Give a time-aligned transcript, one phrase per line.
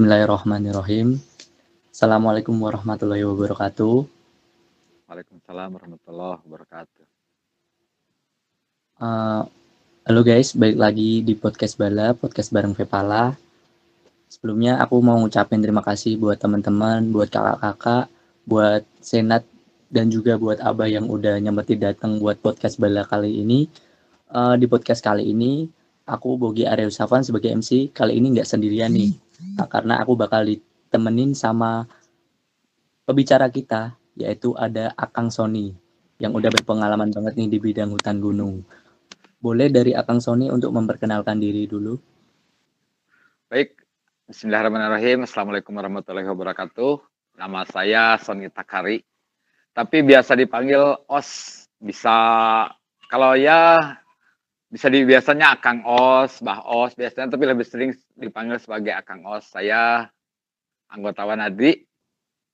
[0.00, 1.20] Bismillahirrahmanirrahim.
[1.92, 4.08] Assalamualaikum warahmatullahi wabarakatuh.
[5.04, 7.04] Waalaikumsalam warahmatullahi wabarakatuh.
[8.96, 9.44] Uh,
[10.08, 13.36] halo guys, balik lagi di podcast Bala, podcast bareng Vepala.
[14.32, 18.08] Sebelumnya aku mau ngucapin terima kasih buat teman-teman, buat kakak-kakak,
[18.48, 19.44] buat Senat,
[19.92, 23.68] dan juga buat Abah yang udah nyempetin datang buat podcast Bala kali ini.
[24.32, 25.68] Uh, di podcast kali ini,
[26.08, 27.92] aku Bogi Arya Usafan sebagai MC.
[27.92, 29.12] Kali ini nggak sendirian nih,
[29.56, 31.86] nah, karena aku bakal ditemenin sama
[33.04, 35.74] pembicara kita, yaitu ada Akang Sony,
[36.20, 38.62] yang udah berpengalaman banget nih di bidang hutan gunung.
[39.40, 41.96] Boleh dari Akang Sony untuk memperkenalkan diri dulu?
[43.50, 43.80] Baik,
[44.30, 45.26] Bismillahirrahmanirrahim.
[45.26, 47.02] Assalamualaikum warahmatullahi wabarakatuh.
[47.34, 49.02] Nama saya Sony Takari.
[49.74, 50.78] Tapi biasa dipanggil
[51.10, 51.64] Os.
[51.82, 52.14] Bisa
[53.10, 53.98] kalau ya
[54.70, 59.50] bisa di biasanya Akang Os, Bah Os biasanya tapi lebih sering dipanggil sebagai Akang Os.
[59.50, 60.06] Saya
[60.86, 61.82] anggota Wanadri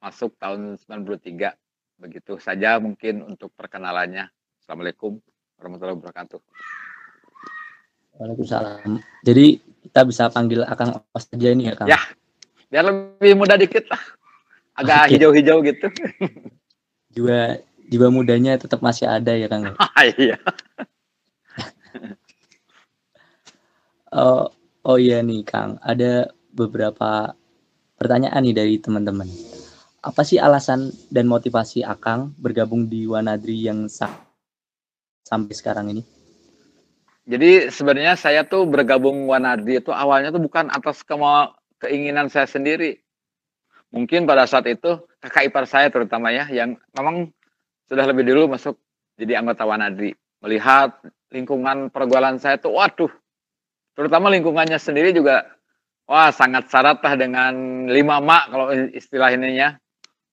[0.01, 1.53] masuk tahun 93.
[2.01, 4.33] Begitu saja mungkin untuk perkenalannya.
[4.65, 5.21] Assalamualaikum
[5.61, 6.41] warahmatullahi wabarakatuh.
[8.17, 8.97] Waalaikumsalam.
[9.21, 11.89] Jadi kita bisa panggil Akang Os aja ini ya Kang?
[11.89, 12.01] Ya,
[12.73, 14.01] biar lebih mudah dikit lah.
[14.73, 15.89] Agak hijau-hijau gitu.
[17.13, 17.61] Jiwa
[17.93, 19.77] jiwa mudanya tetap masih ada ya Kang?
[20.17, 20.41] Iya.
[24.13, 24.49] Oh,
[24.87, 27.35] oh iya nih Kang, ada beberapa
[27.97, 29.29] pertanyaan nih dari teman-teman.
[30.05, 33.91] Apa sih alasan dan motivasi Akang bergabung di Wanadri yang
[35.27, 36.03] sampai sekarang ini?
[37.27, 41.51] Jadi sebenarnya saya tuh bergabung Wanadri itu awalnya tuh bukan atas kemau
[41.83, 43.03] keinginan saya sendiri.
[43.91, 47.35] Mungkin pada saat itu kakak ipar saya terutama ya yang memang
[47.91, 48.79] sudah lebih dulu masuk
[49.19, 50.15] jadi anggota Wanadri.
[50.39, 50.95] Melihat
[51.37, 53.13] lingkungan pergaulan saya tuh waduh.
[53.93, 55.45] Terutama lingkungannya sendiri juga
[56.09, 59.77] wah sangat syarat lah dengan lima mak kalau istilah ininya.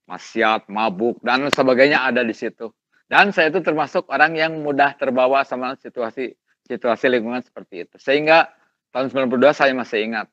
[0.04, 2.76] Maksiat, mabuk dan sebagainya ada di situ.
[3.08, 6.36] Dan saya itu termasuk orang yang mudah terbawa sama situasi
[6.68, 7.96] situasi lingkungan seperti itu.
[7.96, 8.52] Sehingga
[8.92, 10.28] tahun 92 saya masih ingat.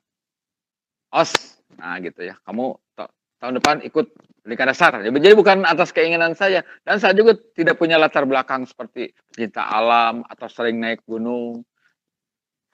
[1.11, 1.31] Os,
[1.79, 2.35] nah gitu ya.
[2.43, 2.75] Kamu
[3.39, 4.11] tahun depan ikut
[4.41, 4.91] pendidikan dasar.
[5.01, 6.65] Jadi bukan atas keinginan saya.
[6.81, 11.61] Dan saya juga tidak punya latar belakang seperti cinta alam atau sering naik gunung.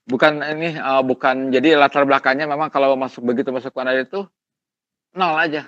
[0.07, 4.23] Bukan ini, uh, bukan jadi latar belakangnya memang kalau masuk begitu masuk Wanada itu
[5.11, 5.67] nol aja.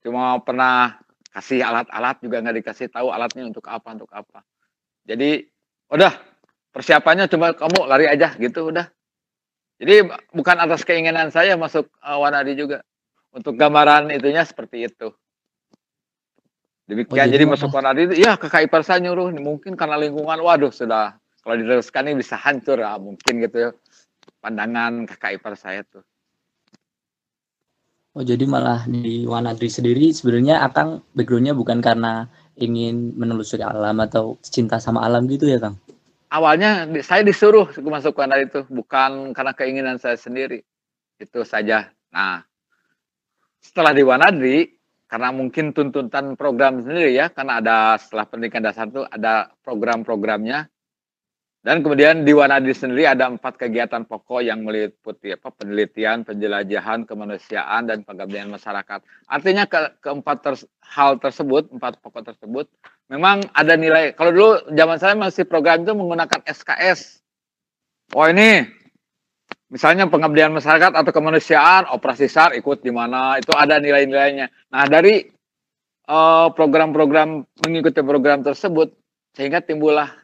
[0.00, 0.96] Cuma pernah
[1.28, 4.40] kasih alat-alat juga nggak dikasih tahu alatnya untuk apa untuk apa.
[5.04, 5.44] Jadi
[5.92, 6.12] udah
[6.72, 8.90] persiapannya cuma kamu lari aja gitu udah
[9.78, 12.82] jadi bukan atas keinginan saya masuk uh, Wanadi juga
[13.34, 15.10] untuk gambaran itunya seperti itu.
[16.84, 20.68] Demikian oh, jadi, masuk Wanadi itu ya kakak ipar saya nyuruh mungkin karena lingkungan waduh
[20.68, 23.70] sudah kalau diteruskan ini bisa hancur ya mungkin gitu ya
[24.44, 26.04] pandangan kakak ipar saya tuh.
[28.14, 34.38] Oh jadi malah di Wanadri sendiri sebenarnya Akang backgroundnya bukan karena ingin menelusuri alam atau
[34.44, 35.74] cinta sama alam gitu ya Kang?
[36.34, 40.66] awalnya saya disuruh masuk kanal itu bukan karena keinginan saya sendiri.
[41.22, 41.94] Itu saja.
[42.10, 42.42] Nah
[43.64, 44.68] setelah di Wanadri
[45.08, 50.68] karena mungkin tuntutan program sendiri ya karena ada setelah pendidikan dasar itu ada program-programnya
[51.64, 57.88] dan kemudian di Wanadri sendiri ada empat kegiatan pokok yang meliputi apa penelitian, penjelajahan kemanusiaan
[57.88, 59.00] dan pengabdian masyarakat.
[59.24, 60.54] Artinya ke, keempat ter,
[60.84, 62.68] hal tersebut, empat pokok tersebut
[63.08, 64.12] memang ada nilai.
[64.12, 67.24] Kalau dulu zaman saya masih program itu menggunakan SKS.
[68.12, 68.68] Oh ini
[69.74, 74.46] misalnya pengabdian masyarakat atau kemanusiaan, operasi SAR ikut di mana, itu ada nilai-nilainya.
[74.70, 75.26] Nah, dari
[76.06, 78.94] eh, program-program uh, mengikuti program tersebut
[79.34, 80.14] sehingga timbullah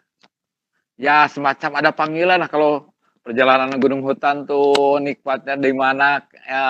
[0.94, 2.94] ya semacam ada panggilan lah kalau
[3.26, 6.64] perjalanan gunung hutan tuh nikmatnya di mana ya,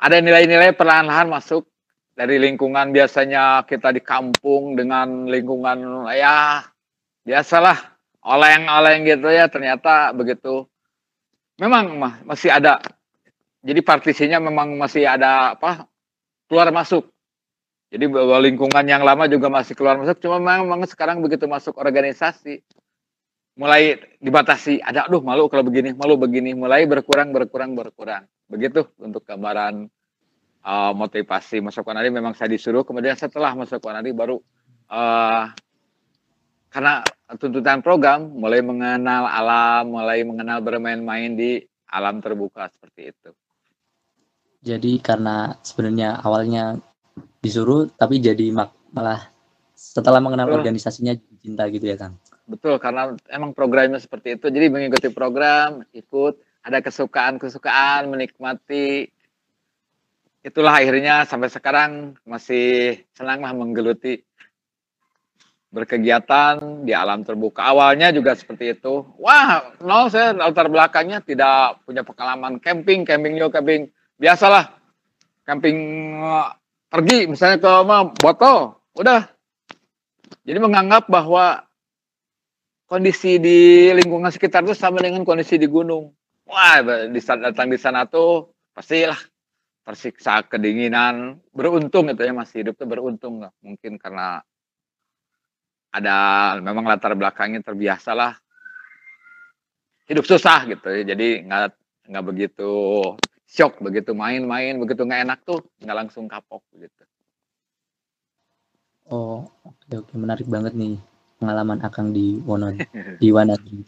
[0.00, 1.68] ada nilai-nilai perlahan-lahan masuk
[2.16, 6.62] dari lingkungan biasanya kita di kampung dengan lingkungan ya
[7.26, 10.64] biasalah oleng-oleng gitu ya ternyata begitu
[11.58, 12.80] memang masih ada.
[13.64, 15.88] Jadi partisinya memang masih ada apa
[16.48, 17.08] keluar masuk.
[17.88, 20.18] Jadi bahwa lingkungan yang lama juga masih keluar masuk.
[20.18, 22.60] Cuma memang, sekarang begitu masuk organisasi
[23.54, 24.82] mulai dibatasi.
[24.82, 26.52] Ada aduh malu kalau begini malu begini.
[26.52, 28.26] Mulai berkurang berkurang berkurang.
[28.50, 29.88] Begitu untuk gambaran
[30.64, 34.42] uh, motivasi masuk Wanadi memang saya disuruh kemudian setelah masuk Wanadi baru
[34.90, 35.48] uh,
[36.74, 37.06] karena
[37.38, 43.30] tuntutan program mulai mengenal alam mulai mengenal bermain-main di alam terbuka seperti itu
[44.58, 46.82] jadi karena sebenarnya awalnya
[47.38, 48.50] disuruh tapi jadi
[48.90, 49.30] malah
[49.78, 50.58] setelah mengenal Betul.
[50.66, 54.52] organisasinya cinta gitu ya Kang Betul, karena emang programnya seperti itu.
[54.52, 56.36] Jadi mengikuti program, ikut.
[56.64, 59.12] ada kesukaan-kesukaan, menikmati.
[60.40, 64.24] Itulah akhirnya sampai sekarang masih senang lah menggeluti
[65.74, 67.66] berkegiatan di alam terbuka.
[67.74, 69.02] Awalnya juga seperti itu.
[69.18, 74.78] Wah, no, saya latar belakangnya tidak punya pengalaman camping, camping juga camping biasalah.
[75.42, 75.76] Camping
[76.22, 76.48] eh,
[76.86, 77.72] pergi misalnya ke
[78.22, 79.26] botol, udah.
[80.46, 81.66] Jadi menganggap bahwa
[82.86, 86.14] kondisi di lingkungan sekitar itu sama dengan kondisi di gunung.
[86.46, 86.78] Wah,
[87.10, 89.18] di saat datang di sana tuh pastilah
[89.82, 91.42] tersiksa kedinginan.
[91.50, 93.52] Beruntung itu ya masih hidup tuh beruntung lah.
[93.64, 94.44] Mungkin karena
[95.94, 96.16] ada
[96.58, 98.34] memang latar belakangnya terbiasa lah
[100.10, 101.14] hidup susah gitu ya.
[101.14, 101.62] Jadi nggak
[102.10, 102.72] nggak begitu
[103.48, 107.04] shock begitu main-main begitu nggak enak tuh nggak langsung kapok gitu.
[109.08, 110.96] Oh, oke oke menarik banget nih
[111.38, 112.80] pengalaman Akang di Wonon
[113.22, 113.84] di Wanadri.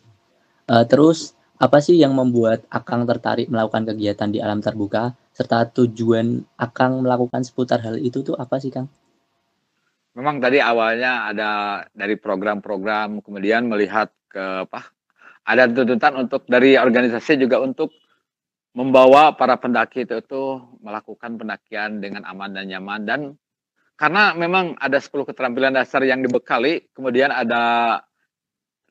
[0.67, 6.45] Uh, terus apa sih yang membuat Akang tertarik melakukan kegiatan di alam terbuka serta tujuan
[6.61, 8.93] Akang melakukan seputar hal itu tuh apa sih Kang?
[10.17, 11.51] Memang tadi awalnya ada
[11.93, 14.89] dari program-program kemudian melihat ke apa?
[15.45, 17.93] Ada tuntutan untuk dari organisasi juga untuk
[18.73, 20.43] membawa para pendaki itu, itu
[20.81, 23.21] melakukan pendakian dengan aman dan nyaman dan
[23.97, 28.05] karena memang ada 10 keterampilan dasar yang dibekali, kemudian ada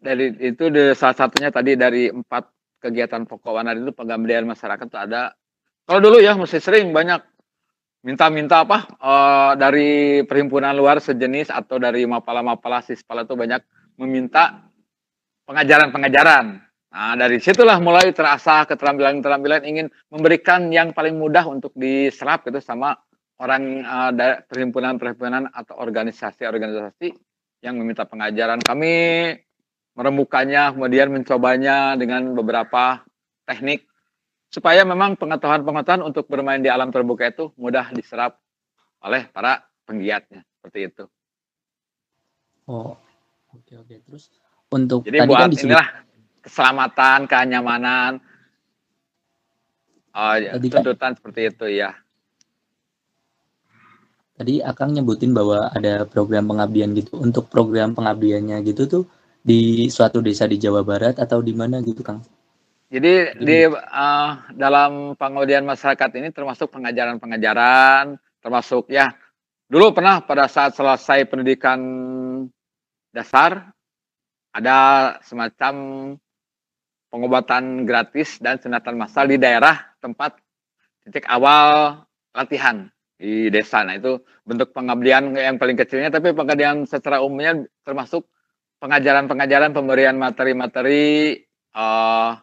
[0.02, 2.50] dari itu de, salah satunya tadi dari empat
[2.82, 5.34] kegiatan pokok warna itu pengabdian masyarakat itu ada.
[5.86, 7.22] Kalau dulu ya masih sering banyak
[8.06, 13.66] minta-minta apa uh, dari perhimpunan luar sejenis atau dari mapala-mapala sispala itu banyak
[13.98, 14.70] meminta
[15.50, 16.62] pengajaran-pengajaran.
[16.96, 22.96] Nah, dari situlah mulai terasa keterampilan-keterampilan ingin memberikan yang paling mudah untuk diserap gitu sama
[23.42, 24.12] orang uh,
[24.48, 27.10] perhimpunan-perhimpunan atau organisasi-organisasi
[27.66, 28.62] yang meminta pengajaran.
[28.62, 28.94] Kami
[29.98, 33.02] meremukannya, kemudian mencobanya dengan beberapa
[33.50, 33.90] teknik
[34.50, 38.40] supaya memang pengetahuan-pengetahuan untuk bermain di alam terbuka itu mudah diserap
[39.04, 41.04] oleh para penggiatnya seperti itu.
[42.66, 42.98] Oh,
[43.54, 43.96] oke oke.
[44.10, 44.34] Terus
[44.74, 45.88] untuk jadi tadi buat kan inilah
[46.42, 48.12] keselamatan, kenyamanan,
[50.14, 51.94] uh, tuntutan kan, seperti itu ya.
[54.36, 57.16] Tadi Akang nyebutin bahwa ada program pengabdian gitu.
[57.24, 59.04] Untuk program pengabdiannya gitu tuh
[59.40, 62.20] di suatu desa di Jawa Barat atau di mana gitu, Kang?
[62.96, 69.12] Jadi, Jadi di uh, dalam pengabdian masyarakat ini termasuk pengajaran-pengajaran, termasuk ya
[69.68, 71.76] dulu pernah pada saat selesai pendidikan
[73.12, 73.76] dasar
[74.56, 74.80] ada
[75.28, 75.76] semacam
[77.12, 80.40] pengobatan gratis dan sunatan massal di daerah tempat
[81.04, 82.00] titik awal
[82.32, 82.88] latihan
[83.20, 83.84] di desa.
[83.84, 88.24] Nah itu bentuk pengabdian yang paling kecilnya, tapi pengabdian secara umumnya termasuk
[88.80, 91.44] pengajaran-pengajaran pemberian materi-materi
[91.76, 92.40] uh,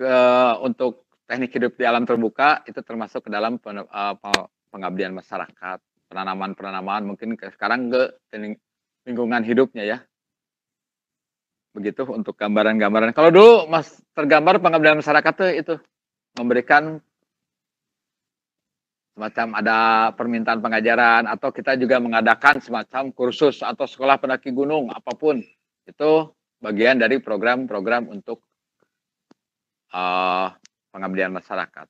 [0.00, 0.16] ke
[0.64, 4.16] untuk teknik hidup di alam terbuka itu termasuk ke dalam uh,
[4.72, 8.16] pengabdian masyarakat, penanaman-penanaman mungkin ke, sekarang ke
[9.04, 9.98] lingkungan hidupnya ya.
[11.76, 13.12] Begitu untuk gambaran-gambaran.
[13.12, 15.74] Kalau dulu Mas tergambar pengabdian masyarakat itu, itu
[16.40, 16.98] memberikan
[19.14, 19.78] semacam ada
[20.16, 25.44] permintaan pengajaran atau kita juga mengadakan semacam kursus atau sekolah pendaki gunung apa pun
[25.84, 26.10] itu
[26.58, 28.49] bagian dari program-program untuk
[29.94, 30.48] uh,
[30.90, 31.86] pengabdian masyarakat.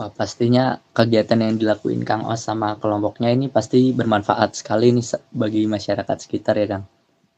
[0.00, 5.68] Wah, pastinya kegiatan yang dilakuin Kang Os sama kelompoknya ini pasti bermanfaat sekali nih bagi
[5.68, 6.84] masyarakat sekitar ya Kang.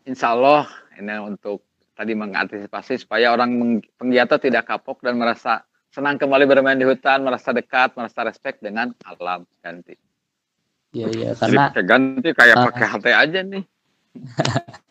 [0.06, 1.66] Insya Allah ini untuk
[1.98, 7.52] tadi mengantisipasi supaya orang penggiat tidak kapok dan merasa senang kembali bermain di hutan, merasa
[7.52, 9.98] dekat, merasa respect dengan alam ganti.
[10.92, 13.64] Iya iya karena ganti kayak uh, pakai HT aja nih.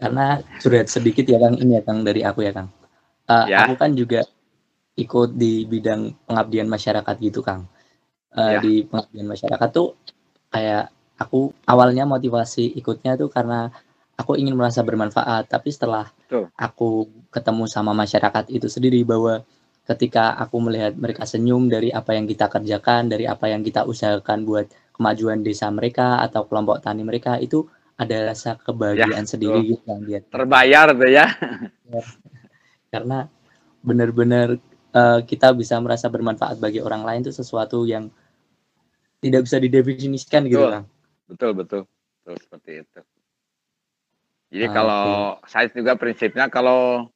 [0.00, 2.72] karena sudah sedikit ya Kang ini ya Kang dari aku ya Kang.
[3.28, 3.68] Uh, ya.
[3.68, 4.24] Aku kan juga
[4.96, 7.68] ikut di bidang pengabdian masyarakat gitu Kang.
[8.32, 8.60] Uh, ya.
[8.64, 10.00] Di pengabdian masyarakat tuh
[10.48, 10.88] kayak
[11.20, 13.68] aku awalnya motivasi ikutnya tuh karena
[14.16, 15.52] aku ingin merasa bermanfaat.
[15.52, 16.48] Tapi setelah tuh.
[16.56, 19.44] aku ketemu sama masyarakat itu sendiri bahwa
[19.84, 24.48] ketika aku melihat mereka senyum dari apa yang kita kerjakan, dari apa yang kita usahakan
[24.48, 24.66] buat
[24.96, 27.68] kemajuan desa mereka atau kelompok tani mereka itu
[28.00, 31.26] ada rasa kebahagiaan ya, sendiri gitu yang dia terbayar tuh ya.
[31.92, 32.02] ya.
[32.88, 33.28] Karena
[33.84, 34.56] benar-benar
[34.96, 38.08] uh, kita bisa merasa bermanfaat bagi orang lain itu sesuatu yang
[39.20, 40.84] tidak bisa didefinisikan gitu kan.
[41.28, 41.82] Betul, betul.
[42.24, 43.00] Betul seperti itu.
[44.50, 45.04] Jadi ah, kalau
[45.38, 45.46] okay.
[45.52, 47.06] saya juga prinsipnya kalau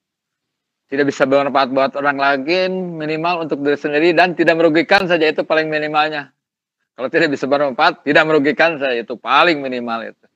[0.93, 5.43] tidak bisa bermanfaat buat orang lain minimal untuk diri sendiri dan tidak merugikan saja itu
[5.43, 6.31] paling minimalnya
[6.95, 10.27] kalau tidak bisa bermanfaat tidak merugikan saja itu paling minimal itu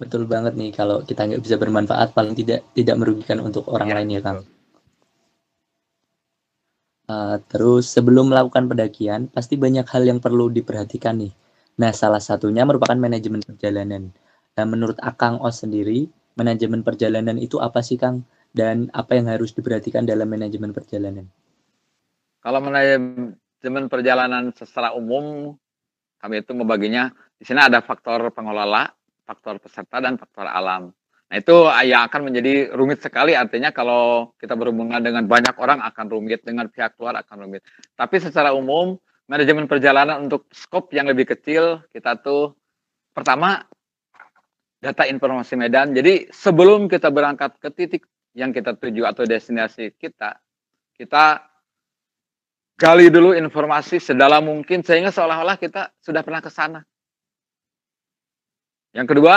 [0.00, 3.94] Betul banget nih kalau kita nggak bisa bermanfaat paling tidak tidak merugikan untuk orang ya,
[4.00, 4.40] lain ya Kang.
[7.04, 11.36] Uh, terus sebelum melakukan pendakian pasti banyak hal yang perlu diperhatikan nih.
[11.76, 14.08] Nah salah satunya merupakan manajemen perjalanan.
[14.56, 18.24] Nah menurut Akang Os sendiri manajemen perjalanan itu apa sih Kang?
[18.50, 21.28] Dan apa yang harus diperhatikan dalam manajemen perjalanan?
[22.40, 25.54] Kalau manajemen perjalanan secara umum
[26.18, 28.92] kami itu membaginya di sini ada faktor pengelola,
[29.30, 30.90] faktor peserta dan faktor alam.
[31.30, 36.06] Nah itu yang akan menjadi rumit sekali artinya kalau kita berhubungan dengan banyak orang akan
[36.10, 37.62] rumit, dengan pihak luar akan rumit.
[37.94, 38.98] Tapi secara umum
[39.30, 42.58] manajemen perjalanan untuk skop yang lebih kecil kita tuh
[43.14, 43.62] pertama
[44.82, 45.94] data informasi medan.
[45.94, 48.02] Jadi sebelum kita berangkat ke titik
[48.34, 50.34] yang kita tuju atau destinasi kita,
[50.98, 51.46] kita
[52.74, 56.82] gali dulu informasi sedalam mungkin sehingga seolah-olah kita sudah pernah ke sana.
[58.90, 59.36] Yang kedua,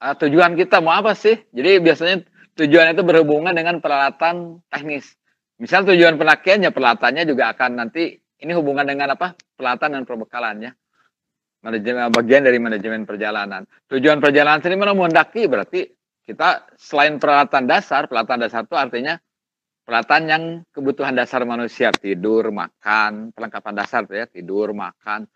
[0.00, 1.36] uh, tujuan kita mau apa sih?
[1.52, 2.16] Jadi biasanya
[2.56, 5.16] tujuan itu berhubungan dengan peralatan teknis.
[5.60, 9.36] Misal tujuan pendakian ya peralatannya juga akan nanti ini hubungan dengan apa?
[9.54, 10.70] Peralatan dan perbekalannya.
[11.64, 13.64] Manajemen bagian dari manajemen perjalanan.
[13.88, 15.88] Tujuan perjalanan sendiri mana mendaki berarti
[16.24, 19.16] kita selain peralatan dasar, peralatan dasar itu artinya
[19.84, 20.42] peralatan yang
[20.72, 25.28] kebutuhan dasar manusia tidur makan perlengkapan dasar ya tidur makan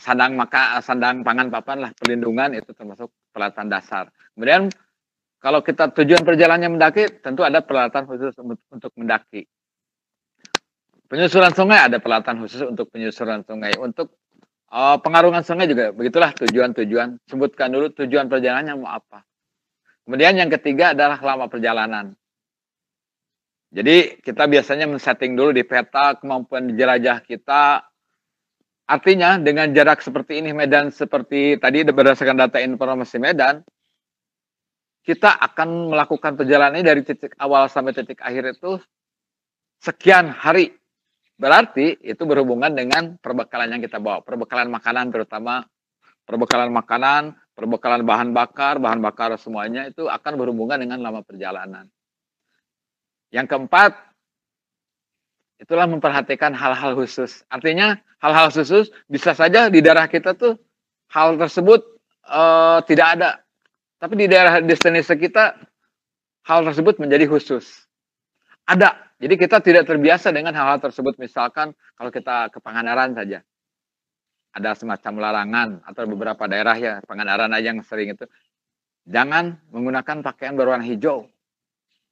[0.00, 4.08] sandang maka sandang pangan papan lah perlindungan itu termasuk peralatan dasar.
[4.32, 4.72] Kemudian
[5.42, 8.32] kalau kita tujuan perjalanannya mendaki tentu ada peralatan khusus
[8.70, 9.44] untuk mendaki.
[11.10, 13.76] Penyusuran sungai ada peralatan khusus untuk penyusuran sungai.
[13.76, 14.16] Untuk
[14.72, 17.20] uh, pengarungan sungai juga begitulah tujuan-tujuan.
[17.28, 19.26] Sebutkan dulu tujuan perjalanannya mau apa.
[20.08, 22.16] Kemudian yang ketiga adalah lama perjalanan.
[23.72, 27.91] Jadi kita biasanya men-setting dulu di peta kemampuan jelajah kita.
[28.92, 33.64] Artinya dengan jarak seperti ini Medan seperti tadi berdasarkan data informasi Medan,
[35.00, 38.76] kita akan melakukan perjalanan dari titik awal sampai titik akhir itu
[39.80, 40.76] sekian hari.
[41.40, 45.64] Berarti itu berhubungan dengan perbekalan yang kita bawa, perbekalan makanan terutama
[46.28, 51.88] perbekalan makanan, perbekalan bahan bakar, bahan bakar semuanya itu akan berhubungan dengan lama perjalanan.
[53.32, 53.96] Yang keempat,
[55.62, 57.46] itulah memperhatikan hal-hal khusus.
[57.46, 60.58] Artinya hal-hal khusus bisa saja di daerah kita tuh
[61.14, 61.86] hal tersebut
[62.26, 63.30] uh, tidak ada.
[64.02, 65.54] Tapi di daerah destinasi kita
[66.42, 67.86] hal tersebut menjadi khusus.
[68.66, 69.14] Ada.
[69.22, 71.14] Jadi kita tidak terbiasa dengan hal-hal tersebut.
[71.22, 73.46] Misalkan kalau kita ke Pangandaran saja.
[74.52, 78.26] Ada semacam larangan atau beberapa daerah ya Pangandaran aja yang sering itu.
[79.06, 81.30] Jangan menggunakan pakaian berwarna hijau.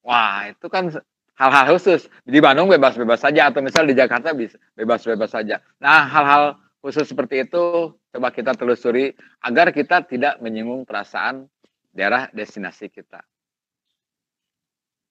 [0.01, 0.89] Wah, itu kan
[1.37, 2.09] hal-hal khusus.
[2.25, 5.61] Di Bandung bebas-bebas saja atau misal di Jakarta bisa bebas-bebas saja.
[5.79, 11.47] Nah, hal-hal khusus seperti itu coba kita telusuri agar kita tidak menyinggung perasaan
[11.95, 13.23] daerah destinasi kita.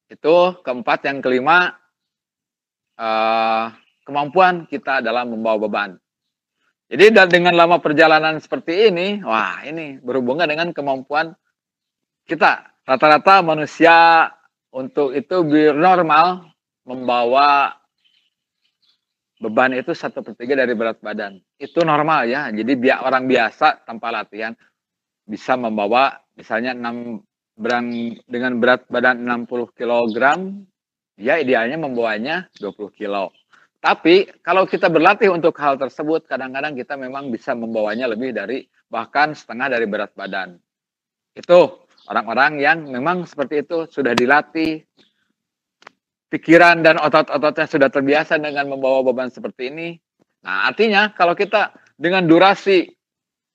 [0.10, 1.78] Itu keempat, yang kelima
[2.98, 3.66] eh,
[4.10, 5.92] kemampuan kita dalam membawa beban.
[6.90, 11.38] Jadi dengan lama perjalanan seperti ini, wah ini berhubungan dengan kemampuan
[12.26, 12.66] kita.
[12.90, 14.26] Rata-rata manusia
[14.70, 16.50] untuk itu biar normal
[16.86, 17.74] membawa
[19.40, 21.40] beban itu satu per tiga dari berat badan.
[21.56, 22.52] Itu normal ya.
[22.52, 24.54] Jadi biar orang biasa tanpa latihan
[25.24, 27.24] bisa membawa misalnya 6
[27.60, 30.18] berang dengan berat badan 60 kg,
[31.20, 33.28] ya idealnya membawanya 20 kg.
[33.80, 39.32] Tapi kalau kita berlatih untuk hal tersebut, kadang-kadang kita memang bisa membawanya lebih dari bahkan
[39.32, 40.60] setengah dari berat badan.
[41.32, 44.82] Itu Orang-orang yang memang seperti itu sudah dilatih,
[46.34, 49.90] pikiran dan otot-ototnya sudah terbiasa dengan membawa beban seperti ini.
[50.42, 51.70] Nah, artinya kalau kita
[52.02, 52.90] dengan durasi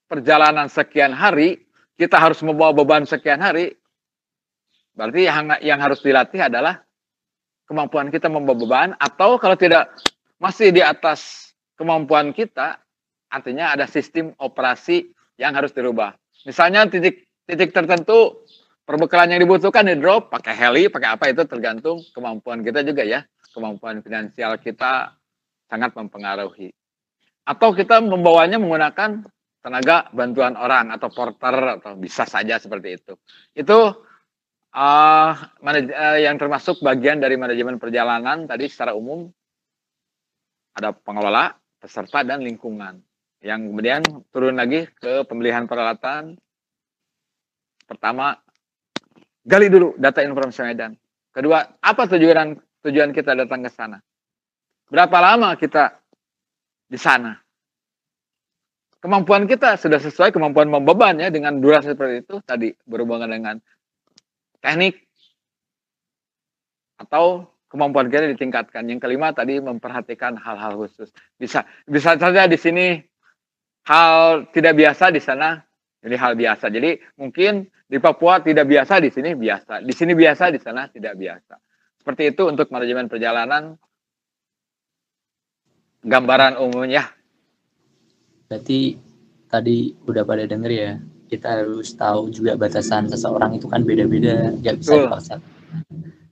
[0.07, 1.67] perjalanan sekian hari,
[1.99, 3.75] kita harus membawa beban sekian hari,
[4.95, 6.79] berarti yang, yang harus dilatih adalah
[7.67, 9.91] kemampuan kita membawa beban, atau kalau tidak
[10.39, 12.79] masih di atas kemampuan kita,
[13.27, 16.15] artinya ada sistem operasi yang harus dirubah.
[16.47, 18.45] Misalnya titik titik tertentu
[18.85, 23.25] perbekalan yang dibutuhkan di drop pakai heli pakai apa itu tergantung kemampuan kita juga ya.
[23.53, 25.15] Kemampuan finansial kita
[25.71, 26.75] sangat mempengaruhi.
[27.47, 29.23] Atau kita membawanya menggunakan
[29.63, 33.13] tenaga bantuan orang atau porter atau bisa saja seperti itu.
[33.55, 33.95] Itu
[34.75, 39.25] uh, uh, yang termasuk bagian dari manajemen perjalanan tadi secara umum.
[40.75, 42.99] Ada pengelola peserta dan lingkungan.
[43.39, 44.01] Yang kemudian
[44.35, 46.35] turun lagi ke pembelian peralatan
[47.85, 48.33] Pertama,
[49.45, 50.93] gali dulu data informasi Medan.
[51.29, 54.01] Kedua, apa tujuan tujuan kita datang ke sana?
[54.89, 55.97] Berapa lama kita
[56.89, 57.45] di sana?
[59.05, 63.55] kemampuan kita sudah sesuai kemampuan membeban ya dengan durasi seperti itu tadi berhubungan dengan
[64.65, 65.05] teknik
[66.97, 68.89] atau kemampuan kita ditingkatkan.
[68.89, 71.13] Yang kelima tadi memperhatikan hal-hal khusus.
[71.37, 72.97] Bisa bisa saja di sini
[73.85, 75.61] hal tidak biasa di sana
[76.05, 76.69] jadi hal biasa.
[76.69, 79.81] Jadi mungkin di Papua tidak biasa, di sini biasa.
[79.81, 81.57] Di sini biasa, di sana tidak biasa.
[81.97, 83.73] Seperti itu untuk manajemen perjalanan
[86.05, 87.09] gambaran umumnya.
[88.45, 89.01] Berarti
[89.49, 90.91] tadi udah pada denger ya,
[91.25, 95.35] kita harus tahu juga batasan seseorang itu kan beda-beda, nggak bisa dipaksa.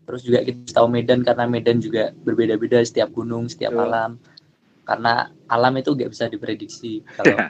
[0.06, 3.90] Terus juga kita tahu medan karena medan juga berbeda-beda setiap gunung, setiap Betul.
[3.90, 4.12] alam.
[4.86, 7.42] Karena alam itu nggak bisa diprediksi kalau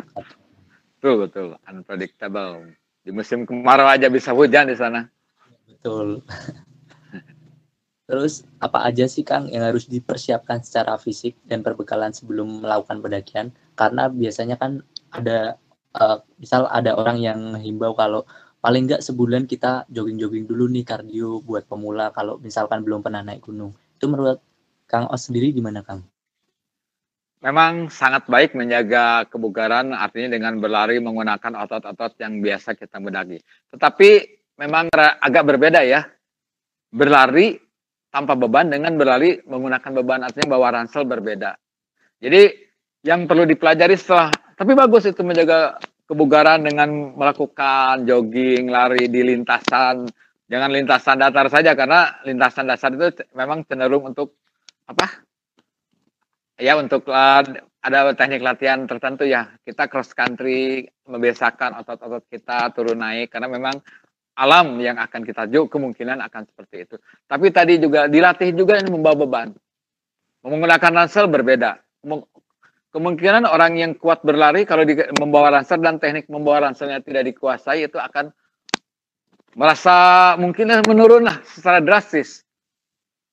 [1.03, 1.48] Betul, betul.
[1.67, 2.72] Unpredictable.
[3.03, 5.03] Di musim kemarau aja bisa hujan di sana.
[5.67, 6.24] Betul.
[8.07, 13.51] Terus apa aja sih Kang yang harus dipersiapkan secara fisik dan perbekalan sebelum melakukan pendakian?
[13.75, 14.79] Karena biasanya kan
[15.12, 15.60] ada
[15.91, 18.24] uh, misal ada orang yang himbau kalau
[18.63, 23.43] paling nggak sebulan kita jogging-jogging dulu nih kardio buat pemula kalau misalkan belum pernah naik
[23.43, 23.75] gunung.
[24.00, 24.39] Itu menurut
[24.88, 26.12] Kang Os sendiri gimana Kang?
[27.43, 33.43] Memang sangat baik menjaga kebugaran artinya dengan berlari menggunakan otot-otot yang biasa kita mendaki.
[33.75, 34.09] Tetapi
[34.63, 36.07] memang agak berbeda ya.
[36.93, 37.57] Berlari
[38.13, 41.57] tanpa beban dengan berlari menggunakan beban artinya bawa ransel berbeda.
[42.21, 42.53] Jadi
[43.03, 50.05] yang perlu dipelajari setelah tapi bagus itu menjaga kebugaran dengan melakukan jogging, lari di lintasan,
[50.45, 54.38] jangan lintasan datar saja karena lintasan dasar itu memang cenderung untuk
[54.85, 55.25] apa?
[56.57, 57.10] Ya untuk
[57.83, 63.75] ada teknik latihan tertentu ya kita cross country membiasakan otot-otot kita turun naik karena memang
[64.33, 66.95] alam yang akan kita juk kemungkinan akan seperti itu.
[67.29, 69.50] Tapi tadi juga dilatih juga yang membawa beban.
[70.43, 71.80] Menggunakan ransel berbeda.
[72.93, 77.89] Kemungkinan orang yang kuat berlari kalau di, membawa ransel dan teknik membawa ranselnya tidak dikuasai
[77.89, 78.30] itu akan
[79.54, 82.42] merasa mungkin menurun secara drastis.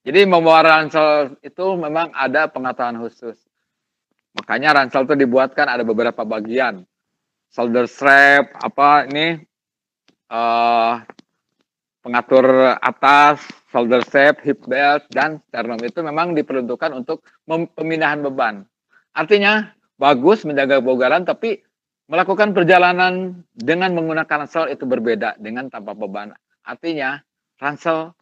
[0.00, 3.36] Jadi membawa ransel itu memang ada pengetahuan khusus.
[4.32, 6.88] Makanya ransel itu dibuatkan ada beberapa bagian.
[7.50, 9.42] Shoulder strap, apa ini
[10.30, 11.02] uh,
[12.00, 17.26] pengatur atas, shoulder strap, hip belt, dan sternum itu memang diperuntukkan untuk
[17.76, 18.64] pemindahan beban.
[19.12, 21.60] Artinya bagus menjaga kebugaran, tapi
[22.08, 26.32] melakukan perjalanan dengan menggunakan ransel itu berbeda dengan tanpa beban.
[26.64, 27.18] Artinya
[27.58, 28.14] ransel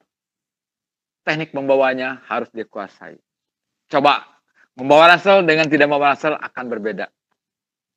[1.29, 3.21] teknik membawanya harus dikuasai.
[3.93, 4.25] Coba
[4.73, 7.12] membawa ransel dengan tidak membawa ransel akan berbeda.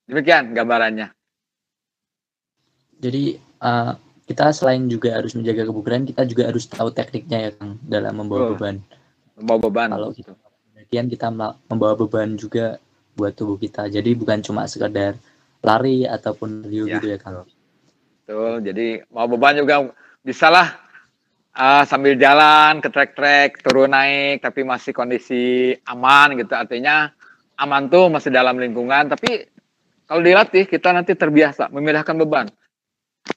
[0.04, 1.16] Demikian gambarannya.
[3.00, 3.96] Jadi uh,
[4.28, 8.42] kita selain juga harus menjaga kebugaran, kita juga harus tahu tekniknya ya Kang dalam membawa
[8.44, 8.84] oh, beban.
[9.40, 9.90] Membawa beban.
[9.96, 10.32] Kalau kita
[10.92, 11.28] kemudian kita
[11.72, 12.76] membawa beban juga
[13.16, 13.88] buat tubuh kita.
[13.88, 15.16] Jadi bukan cuma sekedar
[15.64, 17.00] lari ataupun rio ya.
[17.00, 17.48] gitu ya Kang.
[18.28, 18.68] Betul.
[18.68, 20.91] Jadi mau beban juga bisalah
[21.56, 26.54] uh, sambil jalan ke trek-trek turun naik tapi masih kondisi aman gitu.
[26.56, 27.12] Artinya
[27.60, 29.48] aman tuh masih dalam lingkungan tapi
[30.08, 32.48] kalau dilatih kita nanti terbiasa memindahkan beban.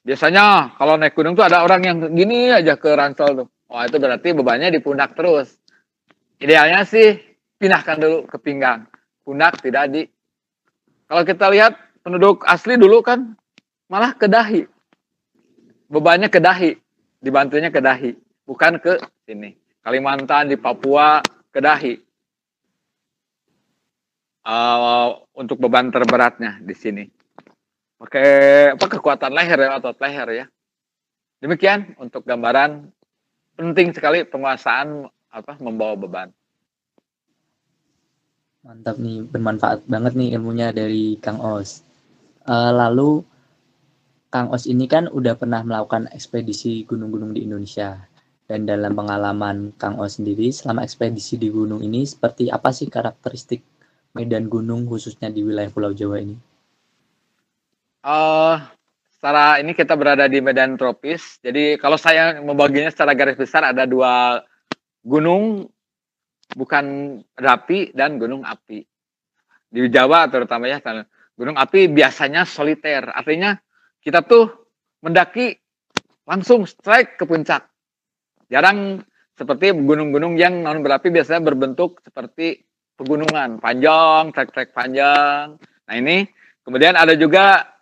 [0.03, 3.49] Biasanya kalau naik gunung tuh ada orang yang gini aja ke ransel tuh.
[3.71, 5.55] Oh itu berarti bebannya di pundak terus.
[6.43, 7.15] Idealnya sih
[7.59, 8.91] pindahkan dulu ke pinggang.
[9.23, 10.03] Pundak tidak di.
[11.07, 11.73] Kalau kita lihat
[12.03, 13.39] penduduk asli dulu kan
[13.87, 14.67] malah ke dahi.
[15.89, 16.84] Bebannya ke dahi
[17.25, 18.13] dibantunya ke Dahi,
[18.45, 19.57] bukan ke sini.
[19.81, 21.97] Kalimantan di Papua ke Dahi.
[24.45, 27.09] Uh, untuk beban terberatnya di sini.
[27.97, 28.29] Pakai
[28.77, 30.47] apa kekuatan leher ya otot leher ya.
[31.41, 32.93] Demikian untuk gambaran
[33.57, 36.29] penting sekali penguasaan apa membawa beban.
[38.65, 41.81] Mantap nih, bermanfaat banget nih ilmunya dari Kang Os.
[42.45, 43.25] Uh, lalu
[44.35, 48.03] Kang Os ini kan udah pernah melakukan ekspedisi gunung-gunung di Indonesia.
[48.51, 53.63] Dan dalam pengalaman Kang Os sendiri, selama ekspedisi di gunung ini, seperti apa sih karakteristik
[54.11, 56.35] medan gunung khususnya di wilayah Pulau Jawa ini?
[58.03, 58.59] Uh,
[59.15, 61.39] secara ini kita berada di medan tropis.
[61.39, 64.43] Jadi kalau saya membaginya secara garis besar ada dua
[65.07, 65.71] gunung,
[66.59, 66.85] bukan
[67.39, 68.83] api dan gunung api.
[69.71, 70.83] Di Jawa terutama ya,
[71.39, 73.15] gunung api biasanya soliter.
[73.15, 73.63] Artinya
[74.05, 74.53] kita tuh
[75.01, 75.57] mendaki
[76.29, 77.67] langsung strike ke puncak.
[78.53, 79.01] Jarang
[79.35, 82.63] seperti gunung-gunung yang non berapi biasanya berbentuk seperti
[82.95, 85.59] pegunungan panjang, trek-trek panjang.
[85.59, 86.29] Nah ini
[86.63, 87.75] kemudian ada juga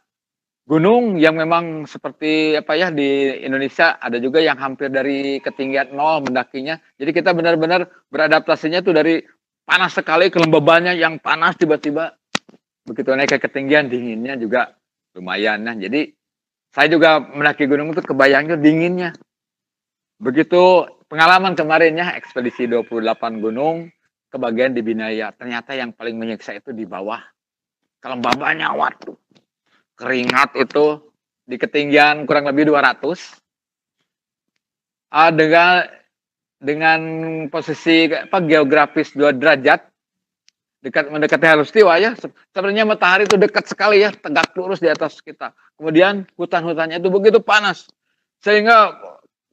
[0.62, 6.24] gunung yang memang seperti apa ya di Indonesia ada juga yang hampir dari ketinggian nol
[6.24, 6.78] mendakinya.
[6.96, 9.20] Jadi kita benar-benar beradaptasinya tuh dari
[9.66, 12.14] panas sekali kelembabannya yang panas tiba-tiba
[12.82, 14.74] begitu naik ke ketinggian dinginnya juga
[15.16, 15.76] lumayan nah.
[15.76, 16.12] Jadi
[16.72, 19.10] saya juga mendaki gunung itu kebayangnya dinginnya.
[20.16, 23.92] Begitu pengalaman kemarin ya ekspedisi 28 gunung
[24.32, 25.36] ke bagian di Binaya.
[25.36, 27.20] Ternyata yang paling menyiksa itu di bawah.
[28.00, 29.14] Kelembabannya waduh.
[29.92, 31.12] Keringat itu
[31.44, 33.04] di ketinggian kurang lebih 200
[35.12, 35.84] uh, ah, dengan
[36.62, 37.00] dengan
[37.52, 39.91] posisi apa geografis dua derajat
[40.82, 42.12] dekat mendekati halustiwa ya.
[42.18, 44.10] Sebenarnya matahari itu dekat sekali ya.
[44.10, 45.54] Tegak lurus di atas kita.
[45.78, 47.86] Kemudian hutan-hutannya itu begitu panas.
[48.42, 48.98] Sehingga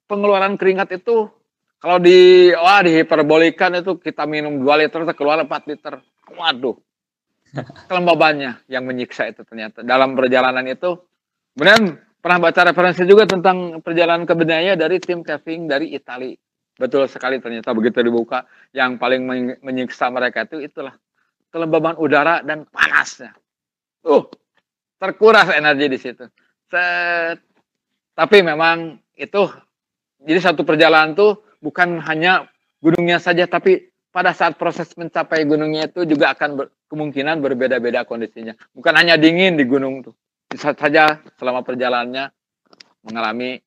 [0.09, 1.29] pengeluaran keringat itu
[1.79, 6.01] kalau di wah dihiperbolikan itu kita minum 2 liter keluar 4 liter.
[6.33, 6.75] Waduh.
[7.89, 9.85] Kelembabannya yang menyiksa itu ternyata.
[9.85, 10.97] Dalam perjalanan itu
[11.53, 16.35] kemudian pernah baca referensi juga tentang perjalanan ke Benaya dari tim caving dari Italia
[16.79, 18.47] betul sekali ternyata begitu dibuka.
[18.71, 19.21] Yang paling
[19.59, 20.95] menyiksa mereka itu itulah
[21.49, 23.33] kelembaban udara dan panasnya.
[24.05, 24.25] Uh,
[25.01, 26.25] terkuras energi di situ.
[26.69, 27.41] Set.
[28.13, 29.47] Tapi memang itu
[30.19, 32.47] jadi satu perjalanan tuh bukan hanya
[32.83, 38.57] gunungnya saja tapi pada saat proses mencapai gunungnya itu juga akan ber, kemungkinan berbeda-beda kondisinya.
[38.75, 40.15] Bukan hanya dingin di gunung tuh.
[40.49, 42.33] Bisa saja selama perjalanannya
[43.05, 43.61] mengalami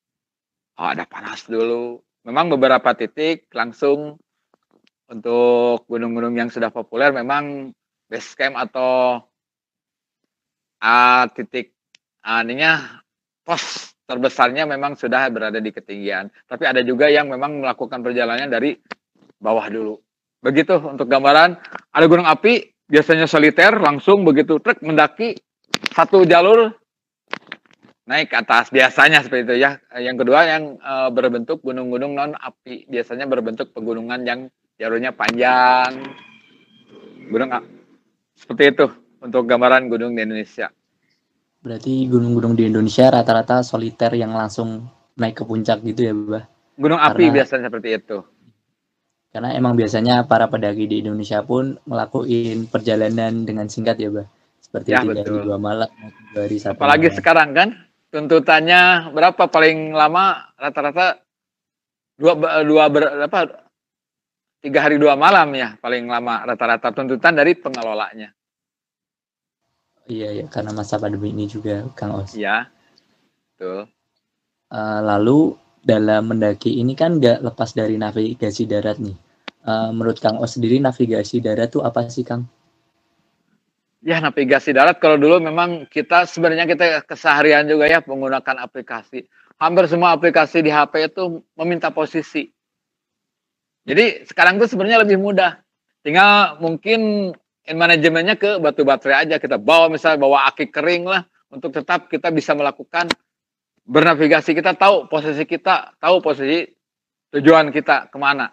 [0.77, 2.03] oh, ada panas dulu.
[2.27, 4.19] Memang beberapa titik langsung
[5.13, 7.77] untuk gunung-gunung yang sudah populer memang
[8.09, 9.21] base camp atau
[10.81, 11.77] uh, titik
[12.25, 13.05] aninya
[13.45, 16.29] pos terbesarnya memang sudah berada di ketinggian.
[16.49, 18.77] Tapi ada juga yang memang melakukan perjalanan dari
[19.41, 19.95] bawah dulu.
[20.43, 21.55] Begitu untuk gambaran,
[21.95, 25.39] ada gunung api biasanya soliter langsung begitu truk mendaki
[25.95, 26.75] satu jalur
[28.05, 29.79] naik ke atas biasanya seperti itu ya.
[29.97, 34.41] Yang kedua yang e, berbentuk gunung-gunung non api biasanya berbentuk pegunungan yang
[34.83, 36.03] jalurnya panjang.
[37.31, 37.51] Gunung
[38.35, 38.87] seperti itu
[39.23, 40.67] untuk gambaran gunung di Indonesia.
[41.63, 46.45] Berarti gunung-gunung di Indonesia rata-rata soliter yang langsung naik ke puncak gitu ya, Bah?
[46.75, 48.19] Gunung karena, api biasanya seperti itu.
[49.31, 54.27] Karena emang biasanya para pendaki di Indonesia pun melakukan perjalanan dengan singkat ya, Bah.
[54.59, 55.89] Seperti ya, tiga hari dua malam,
[56.35, 57.19] dua hari satu Apalagi malam.
[57.23, 57.69] sekarang kan
[58.11, 58.83] tuntutannya
[59.15, 61.23] berapa paling lama rata-rata
[62.19, 62.35] dua
[62.67, 63.39] dua berapa
[64.63, 68.31] tiga hari dua malam ya paling lama rata-rata tuntutan dari pengelolanya.
[70.07, 72.39] Iya ya karena masa pandemi ini juga Kang Os.
[72.39, 72.71] Iya,
[73.55, 73.91] betul.
[74.71, 79.19] Uh, lalu dalam mendaki ini kan nggak lepas dari navigasi darat nih.
[79.63, 82.47] Uh, menurut Kang Os sendiri navigasi darat tuh apa sih Kang?
[84.03, 89.27] Ya navigasi darat kalau dulu memang kita sebenarnya kita keseharian juga ya menggunakan aplikasi.
[89.59, 92.51] Hampir semua aplikasi di HP itu meminta posisi.
[93.83, 95.59] Jadi sekarang tuh sebenarnya lebih mudah.
[96.03, 97.31] Tinggal mungkin
[97.67, 99.37] in manajemennya ke batu baterai aja.
[99.43, 103.11] Kita bawa misalnya bawa aki kering lah untuk tetap kita bisa melakukan
[103.87, 104.55] bernavigasi.
[104.55, 106.67] Kita tahu posisi kita, tahu posisi
[107.35, 108.51] tujuan kita ke mana.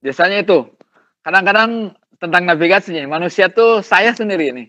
[0.00, 0.64] Biasanya itu.
[1.24, 4.68] Kadang-kadang tentang navigasinya, manusia tuh saya sendiri nih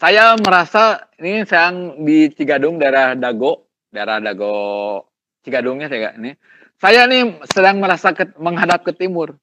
[0.00, 5.04] saya merasa ini saya di Cigadung daerah Dago, daerah Dago
[5.44, 6.32] Cigadungnya saya ini.
[6.80, 9.36] Saya nih sedang merasa ke, menghadap ke timur.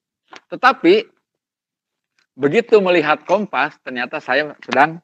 [0.49, 1.05] Tetapi
[2.33, 4.97] begitu melihat kompas ternyata saya sedang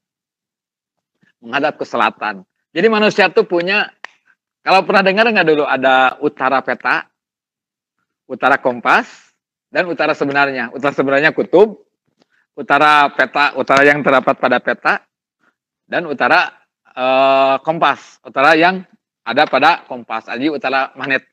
[1.38, 2.42] menghadap ke selatan.
[2.74, 3.94] Jadi manusia tuh punya
[4.66, 7.06] kalau pernah dengar nggak dulu ada utara peta,
[8.26, 9.34] utara kompas,
[9.70, 10.72] dan utara sebenarnya.
[10.72, 11.86] Utara sebenarnya kutub,
[12.56, 14.94] utara peta, utara yang terdapat pada peta,
[15.84, 16.50] dan utara
[16.96, 18.88] uh, kompas, utara yang
[19.28, 21.33] ada pada kompas, jadi utara magnet.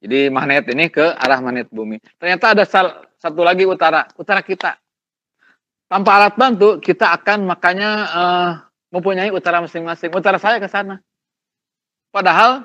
[0.00, 2.00] Jadi magnet ini ke arah magnet bumi.
[2.16, 4.80] Ternyata ada sal, satu lagi utara, utara kita.
[5.92, 8.50] Tanpa alat bantu, kita akan makanya uh,
[8.88, 10.08] mempunyai utara masing-masing.
[10.16, 11.04] Utara saya ke sana.
[12.08, 12.64] Padahal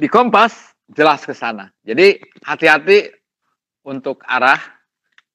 [0.00, 1.68] di kompas jelas ke sana.
[1.84, 3.12] Jadi hati-hati
[3.84, 4.58] untuk arah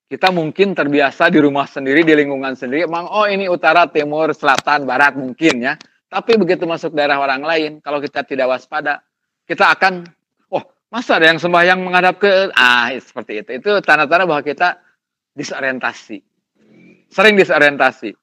[0.09, 4.89] kita mungkin terbiasa di rumah sendiri, di lingkungan sendiri, emang oh ini utara, timur, selatan,
[4.89, 5.73] barat mungkin ya.
[6.09, 9.04] Tapi begitu masuk daerah orang lain, kalau kita tidak waspada,
[9.45, 10.05] kita akan,
[10.51, 13.49] oh masa ada yang sembahyang menghadap ke, ah seperti itu.
[13.61, 14.81] Itu tanda-tanda bahwa kita
[15.37, 16.21] disorientasi.
[17.09, 18.13] Sering disorientasi.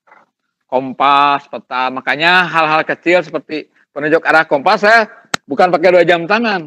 [0.67, 5.05] Kompas, peta, makanya hal-hal kecil seperti penunjuk arah kompas saya
[5.45, 6.65] bukan pakai dua jam tangan.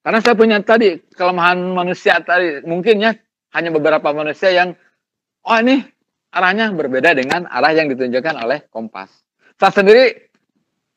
[0.00, 3.12] Karena saya punya tadi kelemahan manusia tadi, mungkin ya
[3.56, 4.76] hanya beberapa manusia yang
[5.44, 5.84] oh ini
[6.32, 9.08] arahnya berbeda dengan arah yang ditunjukkan oleh kompas.
[9.60, 10.04] Saya sendiri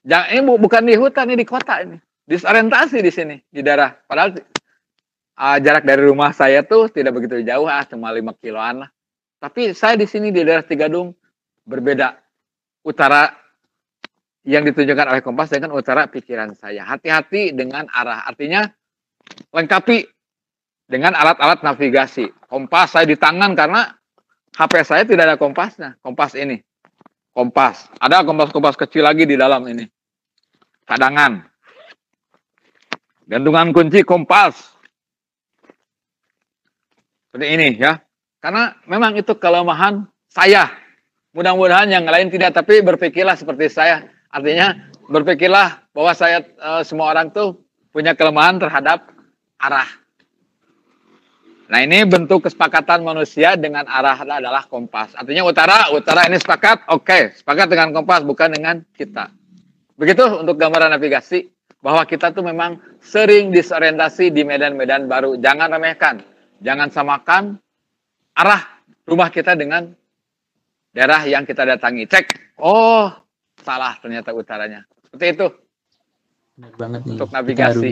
[0.07, 1.97] jangan ini bukan di hutan ini di kota ini.
[2.23, 3.91] Disorientasi di sini di daerah.
[3.91, 4.39] Padahal
[5.35, 8.89] uh, jarak dari rumah saya tuh tidak begitu jauh ah cuma lima kiloan lah.
[9.43, 11.11] Tapi saya di sini di daerah Tigadung
[11.67, 12.15] berbeda
[12.87, 13.27] utara
[14.43, 16.87] yang ditunjukkan oleh kompas dengan utara pikiran saya.
[16.87, 18.27] Hati-hati dengan arah.
[18.27, 18.67] Artinya
[19.51, 20.07] lengkapi
[20.87, 22.31] dengan alat-alat navigasi.
[22.47, 23.87] Kompas saya di tangan karena
[24.55, 25.99] HP saya tidak ada kompasnya.
[25.99, 26.59] Kompas ini.
[27.35, 27.89] Kompas.
[27.99, 29.87] Ada kompas-kompas kecil lagi di dalam ini.
[30.87, 31.52] Cadangan.
[33.33, 34.77] Gantungan kunci kompas.
[37.25, 37.97] Seperti ini ya.
[38.37, 40.69] Karena memang itu kelemahan saya.
[41.33, 44.05] Mudah-mudahan yang lain tidak, tapi berpikirlah seperti saya.
[44.29, 44.77] Artinya
[45.09, 47.57] berpikirlah bahwa saya e, semua orang tuh
[47.89, 49.09] punya kelemahan terhadap
[49.57, 49.89] arah.
[51.73, 55.17] Nah ini bentuk kesepakatan manusia dengan arah adalah kompas.
[55.17, 59.33] Artinya utara, utara ini sepakat, oke, okay, sepakat dengan kompas, bukan dengan kita.
[59.97, 61.52] Begitu untuk gambaran navigasi,
[61.83, 65.35] bahwa kita tuh memang sering disorientasi di medan-medan baru.
[65.35, 66.23] Jangan remehkan,
[66.63, 67.59] jangan samakan
[68.33, 69.91] arah rumah kita dengan
[70.95, 72.07] daerah yang kita datangi.
[72.07, 73.11] Cek, oh
[73.59, 74.87] salah ternyata utaranya.
[75.03, 75.47] Seperti itu.
[76.55, 77.13] Benar banget nih.
[77.19, 77.91] Untuk navigasi.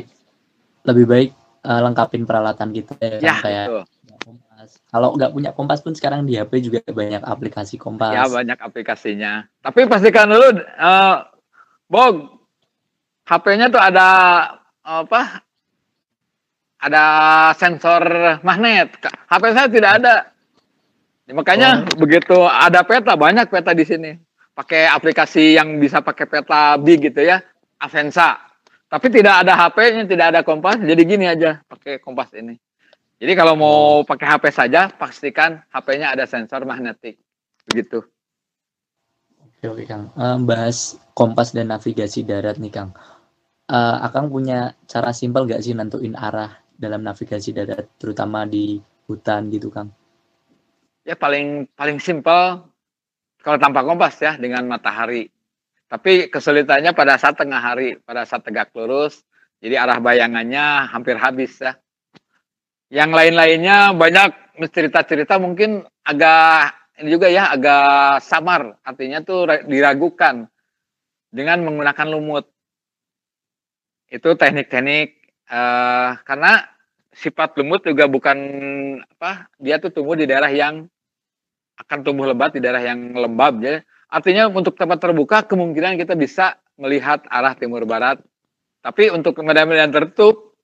[0.87, 1.29] Lebih baik
[1.67, 3.67] uh, lengkapin peralatan kita ya, ya kayak
[4.23, 4.69] kompas.
[4.87, 8.15] Kalau nggak punya kompas pun sekarang di HP juga banyak aplikasi kompas.
[8.15, 9.45] Ya banyak aplikasinya.
[9.61, 11.27] Tapi pastikan dulu, uh,
[11.91, 12.40] Bog,
[13.27, 14.07] HP-nya tuh ada
[14.81, 15.45] apa?
[16.81, 17.03] Ada
[17.55, 18.03] sensor
[18.41, 18.97] magnet.
[19.29, 20.15] HP saya tidak ada.
[21.29, 21.97] Ya, makanya oh.
[22.01, 24.11] begitu ada peta banyak peta di sini.
[24.51, 27.39] Pakai aplikasi yang bisa pakai peta big gitu ya,
[27.79, 28.51] Avenza
[28.91, 32.59] tapi tidak ada HP-nya, tidak ada kompas, jadi gini aja pakai kompas ini.
[33.23, 34.03] Jadi kalau mau oh.
[34.03, 37.15] pakai HP saja, pastikan HP-nya ada sensor magnetik.
[37.71, 38.03] Begitu.
[39.61, 40.09] Oke, Kang.
[40.17, 42.97] Um, bahas kompas dan navigasi darat nih Kang.
[43.69, 49.53] Uh, Akang punya cara simpel gak sih nentuin arah dalam navigasi darat, terutama di hutan
[49.53, 49.93] gitu Kang?
[51.05, 52.65] Ya paling paling simpel
[53.41, 55.29] kalau tanpa kompas ya dengan matahari
[55.91, 59.27] tapi kesulitannya pada saat tengah hari, pada saat tegak lurus,
[59.59, 61.75] jadi arah bayangannya hampir habis ya.
[62.87, 70.45] Yang lain-lainnya banyak cerita-cerita mungkin agak ini juga ya agak samar, artinya tuh diragukan
[71.33, 72.45] dengan menggunakan lumut.
[74.11, 76.67] Itu teknik-teknik uh, karena
[77.11, 78.37] sifat lumut juga bukan
[79.01, 80.85] apa, dia tuh tumbuh di daerah yang
[81.81, 86.59] akan tumbuh lebat di daerah yang lembab ya Artinya untuk tempat terbuka kemungkinan kita bisa
[86.75, 88.19] melihat arah timur barat.
[88.83, 90.59] Tapi untuk medan-medan tertutup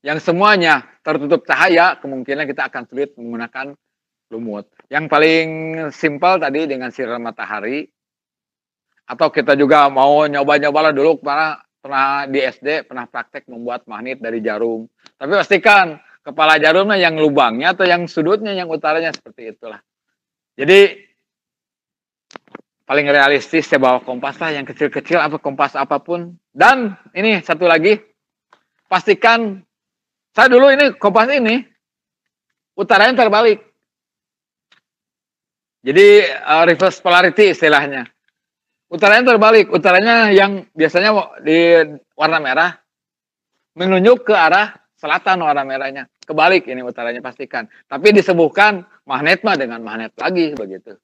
[0.00, 3.76] yang semuanya tertutup cahaya, kemungkinan kita akan sulit menggunakan
[4.30, 4.70] lumut.
[4.90, 5.48] Yang paling
[5.94, 7.86] simpel tadi dengan sinar matahari.
[9.06, 14.42] Atau kita juga mau nyoba-nyoba dulu pernah pernah di SD pernah praktek membuat magnet dari
[14.42, 14.90] jarum.
[15.14, 15.94] Tapi pastikan
[16.26, 19.78] kepala jarumnya yang lubangnya atau yang sudutnya yang utaranya seperti itulah.
[20.58, 21.06] Jadi
[22.82, 27.66] paling realistis saya bawa kompas lah yang kecil-kecil apa kompas apa pun dan ini satu
[27.66, 27.98] lagi
[28.86, 29.58] pastikan
[30.30, 31.66] saya dulu ini kompas ini
[32.78, 33.58] utaranya terbalik
[35.86, 38.10] jadi uh, reverse polarity istilahnya.
[38.90, 39.70] Utaranya terbalik.
[39.70, 41.78] Utaranya yang biasanya di
[42.18, 42.74] warna merah
[43.78, 46.10] menunjuk ke arah selatan warna merahnya.
[46.26, 47.70] Kebalik ini utaranya pastikan.
[47.86, 50.98] Tapi disembuhkan magnet mah dengan magnet lagi begitu.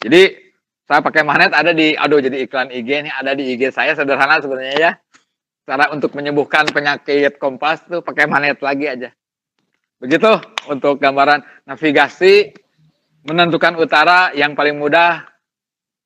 [0.00, 0.40] Jadi
[0.88, 4.40] saya pakai magnet ada di, aduh jadi iklan IG ini ada di IG saya sederhana
[4.40, 4.92] sebenarnya ya.
[5.68, 9.12] Cara untuk menyembuhkan penyakit kompas tuh pakai magnet lagi aja.
[10.00, 10.32] Begitu
[10.72, 12.63] untuk gambaran navigasi
[13.24, 15.24] menentukan utara yang paling mudah.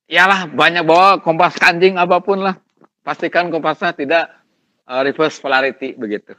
[0.09, 2.57] Iyalah banyak bawa kompas kancing apa pun lah.
[3.05, 4.25] Pastikan kompasnya tidak
[4.89, 6.33] uh, reverse polarity begitu.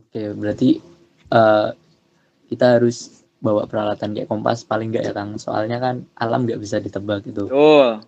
[0.00, 0.80] Oke, berarti
[1.28, 1.76] uh,
[2.48, 6.78] kita harus bawa peralatan kayak kompas paling enggak ya Kang soalnya kan alam nggak bisa
[6.78, 7.98] ditebak itu oh.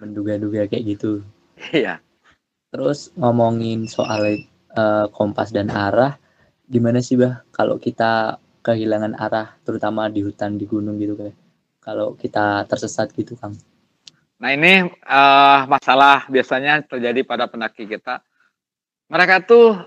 [0.00, 1.20] menduga-duga kayak gitu
[1.76, 2.00] iya
[2.72, 4.40] terus ngomongin soal
[4.72, 6.16] uh, kompas dan arah
[6.64, 11.36] gimana sih bah kalau kita kehilangan arah terutama di hutan di gunung gitu kayak
[11.84, 13.52] kalau kita tersesat gitu Kang.
[14.40, 18.24] Nah ini uh, masalah biasanya terjadi pada pendaki kita.
[19.12, 19.84] Mereka tuh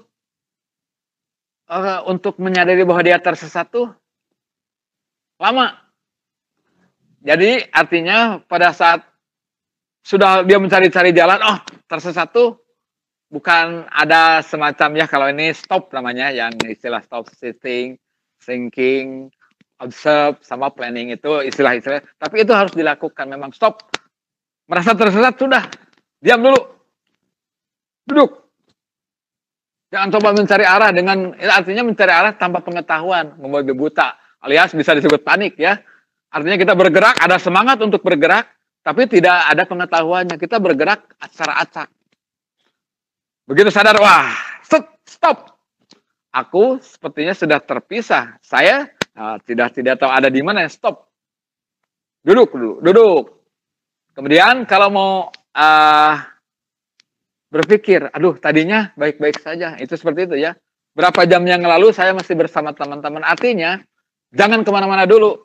[1.74, 3.90] uh, untuk menyadari bahwa dia tersesat tuh
[5.42, 5.74] lama.
[7.26, 9.02] Jadi artinya pada saat
[10.06, 11.58] sudah dia mencari-cari jalan, oh
[11.90, 12.62] tersesat tuh
[13.28, 18.00] bukan ada semacam ya kalau ini stop namanya yang istilah stop sitting,
[18.42, 19.30] thinking,
[19.78, 22.02] observe sama planning itu istilah-istilah.
[22.18, 23.86] Tapi itu harus dilakukan memang stop.
[24.68, 25.64] Merasa tersesat sudah
[26.20, 26.60] diam dulu,
[28.04, 28.32] duduk.
[29.88, 35.24] Jangan coba mencari arah dengan artinya mencari arah tanpa pengetahuan, membuat buta alias bisa disebut
[35.24, 35.80] panik ya.
[36.28, 38.52] Artinya kita bergerak, ada semangat untuk bergerak,
[38.84, 40.36] tapi tidak ada pengetahuannya.
[40.36, 41.88] Kita bergerak secara acak.
[43.48, 44.36] Begitu sadar, wah,
[45.08, 45.57] stop.
[46.34, 48.38] Aku sepertinya sudah terpisah.
[48.44, 50.68] Saya uh, tidak tidak tahu ada di mana.
[50.68, 51.08] Stop.
[52.22, 53.24] Duduk dulu, duduk.
[54.12, 55.12] Kemudian kalau mau
[55.56, 56.14] uh,
[57.48, 59.80] berpikir, aduh tadinya baik-baik saja.
[59.80, 60.58] Itu seperti itu ya.
[60.98, 63.22] Berapa jam yang lalu saya masih bersama teman-teman.
[63.22, 63.78] Artinya
[64.34, 65.38] jangan ke mana-mana dulu.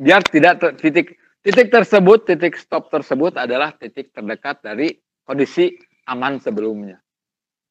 [0.00, 5.76] Biar tidak titik titik tersebut, titik stop tersebut adalah titik terdekat dari kondisi
[6.08, 6.96] aman sebelumnya.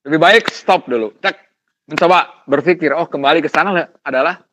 [0.06, 1.12] Lebih baik stop dulu.
[1.18, 1.49] Cek,
[1.90, 4.46] mencoba berpikir, oh kembali ke sana adalah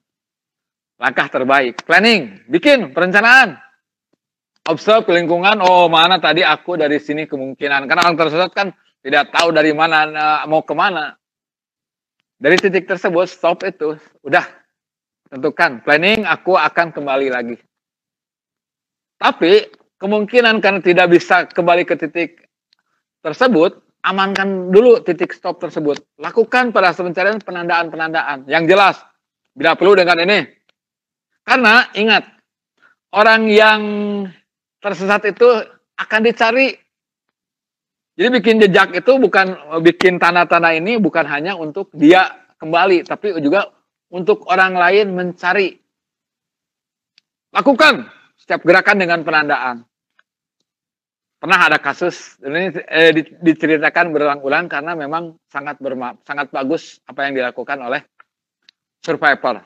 [0.97, 1.85] langkah terbaik.
[1.85, 3.61] Planning, bikin perencanaan.
[4.67, 7.87] Observe lingkungan, oh mana tadi aku dari sini kemungkinan.
[7.87, 8.73] Karena orang tersesat kan
[9.05, 10.09] tidak tahu dari mana
[10.51, 11.15] mau ke mana.
[12.37, 13.95] Dari titik tersebut, stop itu.
[14.27, 14.43] Udah,
[15.31, 15.87] tentukan.
[15.87, 17.57] Planning, aku akan kembali lagi.
[19.17, 19.71] Tapi,
[20.03, 22.51] kemungkinan karena tidak bisa kembali ke titik
[23.23, 25.99] tersebut, amankan dulu titik stop tersebut.
[26.23, 29.03] Lakukan pada pencarian penandaan-penandaan yang jelas.
[29.51, 30.47] Bila perlu dengan ini.
[31.43, 32.23] Karena ingat,
[33.11, 33.81] orang yang
[34.79, 35.49] tersesat itu
[35.99, 36.77] akan dicari.
[38.17, 43.69] Jadi bikin jejak itu bukan bikin tanah-tanah ini bukan hanya untuk dia kembali, tapi juga
[44.09, 45.77] untuk orang lain mencari.
[47.53, 48.09] Lakukan
[48.41, 49.77] setiap gerakan dengan penandaan
[51.37, 53.13] pernah ada kasus ini eh,
[53.45, 58.01] diceritakan berulang-ulang karena memang sangat berma sangat bagus apa yang dilakukan oleh
[59.05, 59.61] survivor.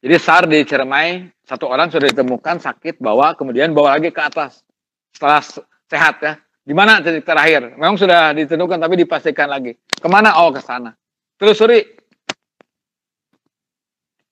[0.00, 4.64] Jadi SAR di Ciremai satu orang sudah ditemukan sakit bawa kemudian bawa lagi ke atas
[5.12, 5.44] setelah
[5.88, 6.32] sehat ya.
[6.60, 7.74] Di mana titik terakhir?
[7.74, 9.74] Memang sudah ditentukan tapi dipastikan lagi.
[9.80, 10.38] Ke mana?
[10.38, 10.94] Oh ke sana.
[11.40, 11.82] Telusuri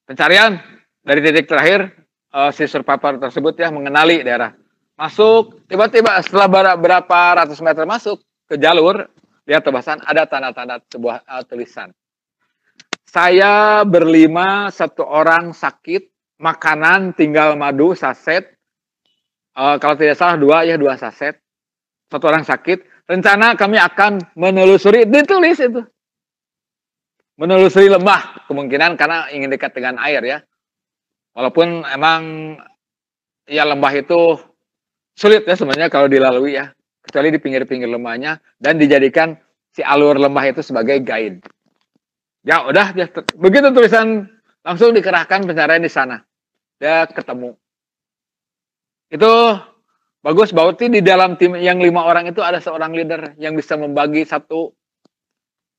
[0.04, 0.60] pencarian
[1.04, 1.92] dari titik terakhir
[2.32, 4.52] uh, si survivor tersebut ya mengenali daerah
[4.98, 5.62] masuk.
[5.70, 8.18] Tiba-tiba setelah berapa ratus meter masuk
[8.50, 9.06] ke jalur
[9.46, 11.94] lihat tebasan ada tanda-tanda sebuah uh, tulisan.
[13.08, 18.52] Saya berlima satu orang sakit makanan tinggal madu saset.
[19.56, 21.38] Uh, kalau tidak salah dua ya dua saset.
[22.11, 23.08] Satu orang sakit.
[23.08, 25.80] Rencana kami akan menelusuri ditulis itu.
[27.40, 30.38] Menelusuri lembah kemungkinan karena ingin dekat dengan air ya.
[31.32, 32.20] Walaupun emang
[33.48, 34.37] ya lembah itu
[35.18, 36.70] sulit ya sebenarnya kalau dilalui ya
[37.02, 39.35] kecuali di pinggir-pinggir lembahnya dan dijadikan
[39.74, 41.42] si alur lembah itu sebagai guide.
[42.46, 44.31] Ya udah dia begitu tulisan
[44.62, 46.22] langsung dikerahkan pencarian di sana.
[46.78, 47.59] Dia ketemu.
[49.11, 49.59] Itu
[50.22, 54.22] bagus berarti di dalam tim yang lima orang itu ada seorang leader yang bisa membagi
[54.22, 54.70] satu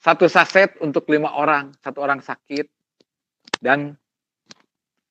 [0.04, 2.68] satu saset untuk lima orang, satu orang sakit
[3.64, 3.96] dan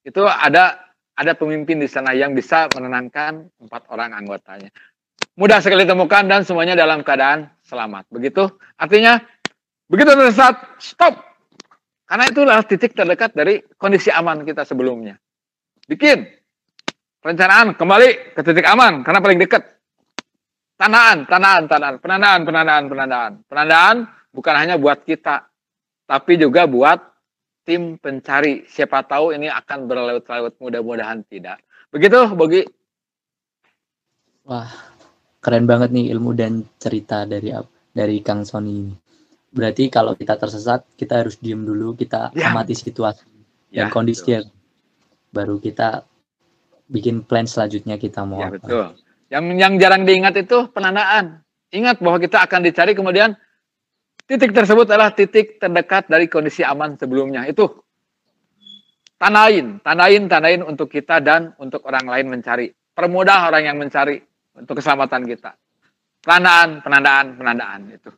[0.04, 0.87] itu ada
[1.18, 4.70] ada pemimpin di sana yang bisa menenangkan empat orang anggotanya.
[5.34, 8.06] Mudah sekali ditemukan dan semuanya dalam keadaan selamat.
[8.14, 8.46] Begitu
[8.78, 9.18] artinya
[9.90, 11.18] begitu tersesat stop.
[12.06, 15.18] Karena itulah titik terdekat dari kondisi aman kita sebelumnya.
[15.90, 16.24] Bikin
[17.18, 19.62] perencanaan kembali ke titik aman karena paling dekat.
[20.78, 23.32] Tandaan, tandaan, tandaan, penandaan, penandaan, penandaan.
[23.50, 23.96] Penandaan
[24.30, 25.50] bukan hanya buat kita,
[26.06, 27.02] tapi juga buat
[27.68, 28.64] tim pencari.
[28.64, 31.60] Siapa tahu ini akan berlaut-laut, mudah-mudahan tidak.
[31.92, 32.64] Begitu, Bogi?
[34.48, 34.72] Wah,
[35.44, 37.52] keren banget nih ilmu dan cerita dari
[37.92, 38.94] dari Kang Sony ini.
[39.52, 42.52] Berarti kalau kita tersesat, kita harus diem dulu, kita ya.
[42.52, 43.28] amati situasi
[43.68, 44.48] ya, dan kondisi betul.
[45.28, 46.08] baru kita
[46.88, 48.64] bikin plan selanjutnya kita mau ya, apa.
[48.64, 48.88] Betul.
[49.28, 51.44] Yang yang jarang diingat itu penandaan.
[51.68, 53.36] Ingat bahwa kita akan dicari kemudian
[54.28, 57.48] Titik tersebut adalah titik terdekat dari kondisi aman sebelumnya.
[57.48, 57.64] Itu
[59.16, 62.68] tandain, tandain, tandain untuk kita dan untuk orang lain mencari.
[62.92, 64.20] Permudah orang yang mencari
[64.52, 65.56] untuk keselamatan kita.
[66.20, 68.10] Penandaan, penandaan, penandaan itu.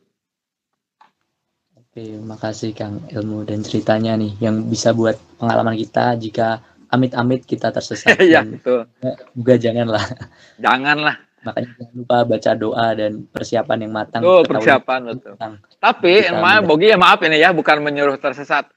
[1.79, 6.59] Oke, makasih Kang ilmu dan ceritanya nih yang bisa buat pengalaman kita jika
[6.91, 8.19] amit-amit kita tersesat.
[8.27, 8.83] Iya, betul.
[9.31, 10.03] Juga janganlah.
[10.59, 14.21] Janganlah makanya jangan lupa baca doa dan persiapan yang matang.
[14.21, 15.33] Oh, persiapan betul.
[15.81, 18.69] Tapi emang Bogi ya maaf ini ya, bukan menyuruh tersesat.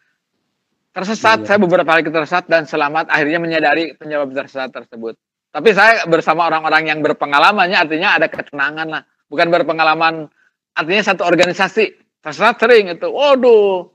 [0.94, 1.46] Tersesat, iya.
[1.50, 5.18] saya beberapa kali tersesat dan selamat akhirnya menyadari penyebab tersesat tersebut.
[5.50, 9.02] Tapi saya bersama orang-orang yang berpengalamannya artinya ada ketenangan lah.
[9.26, 10.30] Bukan berpengalaman
[10.74, 11.98] artinya satu organisasi.
[12.22, 13.10] Tersesat sering itu.
[13.10, 13.90] Waduh.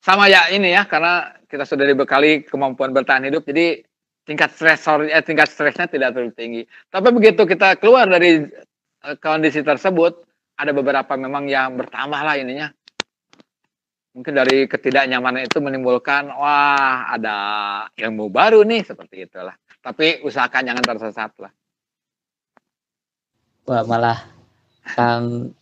[0.00, 3.82] Sama ya ini ya karena kita sudah dibekali kemampuan bertahan hidup jadi
[4.30, 6.62] tingkat stresor eh, tingkat stresnya tidak terlalu tinggi.
[6.86, 8.46] Tapi begitu kita keluar dari
[9.02, 10.22] uh, kondisi tersebut,
[10.54, 12.70] ada beberapa memang yang bertambah lah ininya.
[14.14, 17.36] Mungkin dari ketidaknyamanan itu menimbulkan wah ada
[17.98, 19.58] ilmu baru nih seperti itulah.
[19.82, 21.50] Tapi usahakan jangan tersesat lah.
[23.66, 24.18] Wah, malah
[24.94, 25.54] Kang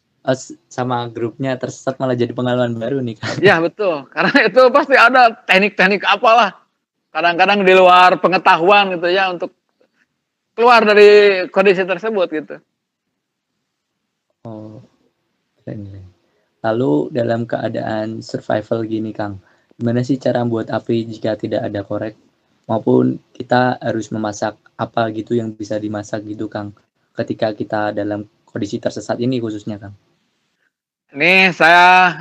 [0.69, 3.37] sama grupnya tersesat malah jadi pengalaman baru nih Kang.
[3.41, 6.68] Ya betul, karena itu pasti ada teknik-teknik apalah.
[7.09, 9.57] Kadang-kadang di luar pengetahuan gitu ya untuk
[10.59, 12.57] keluar dari kondisi tersebut gitu.
[14.43, 14.83] Oh,
[15.63, 16.09] keren,
[16.59, 19.39] Lalu dalam keadaan survival gini Kang,
[19.79, 22.19] gimana sih cara buat api jika tidak ada korek?
[22.67, 26.75] Maupun kita harus memasak apa gitu yang bisa dimasak gitu Kang,
[27.15, 29.95] ketika kita dalam kondisi tersesat ini khususnya Kang.
[31.15, 32.19] Ini saya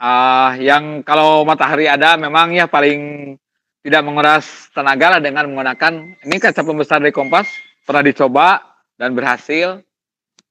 [0.00, 3.36] uh, yang kalau matahari ada memang ya paling
[3.82, 5.92] tidak menguras tenaga lah dengan menggunakan
[6.26, 7.46] ini kaca pembesar dari kompas
[7.86, 8.58] pernah dicoba
[8.98, 9.80] dan berhasil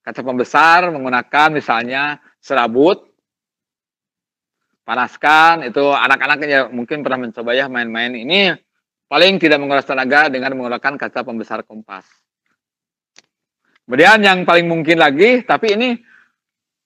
[0.02, 3.04] kaca pembesar menggunakan misalnya serabut
[4.88, 8.56] panaskan itu anak-anak ya mungkin pernah mencoba ya main-main ini
[9.12, 12.08] paling tidak menguras tenaga dengan menggunakan kaca pembesar kompas
[13.84, 15.90] kemudian yang paling mungkin lagi tapi ini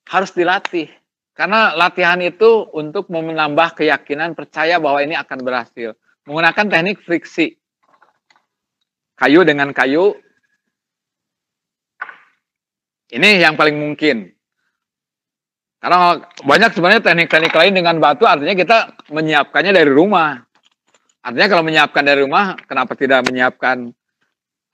[0.08, 0.90] harus dilatih.
[1.32, 5.96] Karena latihan itu untuk menambah keyakinan percaya bahwa ini akan berhasil.
[6.26, 7.58] Menggunakan teknik friksi.
[9.18, 10.14] Kayu dengan kayu.
[13.12, 14.32] Ini yang paling mungkin.
[15.82, 16.14] Karena
[16.46, 18.78] banyak sebenarnya teknik-teknik lain dengan batu artinya kita
[19.10, 20.38] menyiapkannya dari rumah.
[21.26, 23.90] Artinya kalau menyiapkan dari rumah, kenapa tidak menyiapkan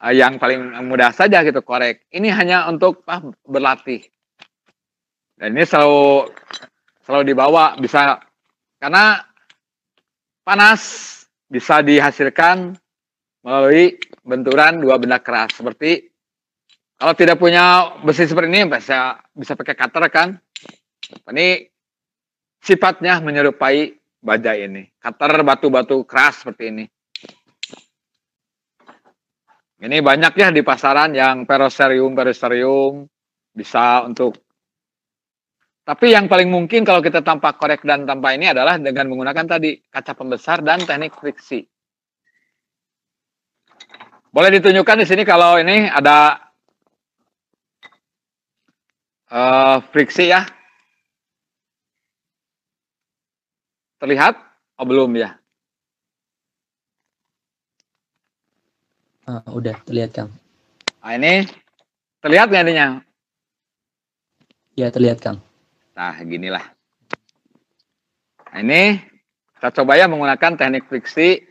[0.05, 2.05] eh, yang paling mudah saja gitu korek.
[2.13, 4.05] Ini hanya untuk ah, berlatih.
[5.41, 6.29] Dan ini selalu
[7.09, 8.21] selalu dibawa bisa
[8.77, 9.25] karena
[10.45, 10.81] panas
[11.49, 12.77] bisa dihasilkan
[13.43, 16.09] melalui benturan dua benda keras seperti
[16.99, 20.35] kalau tidak punya besi seperti ini bisa bisa pakai cutter kan.
[21.31, 21.63] Ini
[22.59, 24.83] sifatnya menyerupai baja ini.
[24.99, 26.85] Cutter batu-batu keras seperti ini.
[29.79, 33.07] Ini banyak ya di pasaran yang peroserium, peroserium
[33.55, 34.48] bisa untuk
[35.89, 39.81] tapi yang paling mungkin kalau kita tampak korek dan tanpa ini adalah dengan menggunakan tadi
[39.89, 41.65] kaca pembesar dan teknik friksi.
[44.29, 46.45] Boleh ditunjukkan di sini kalau ini ada
[49.33, 50.45] uh, friksi ya.
[53.97, 54.37] Terlihat?
[54.77, 55.41] Oh belum ya?
[59.25, 60.37] Uh, udah terlihat Kang.
[61.01, 61.49] Nah ini
[62.21, 63.01] terlihat nggak ininya?
[64.77, 65.48] Ya terlihat Kang.
[65.99, 66.63] Nah, ginilah.
[68.55, 69.03] Nah, ini
[69.59, 71.43] kita coba ya menggunakan teknik friksi.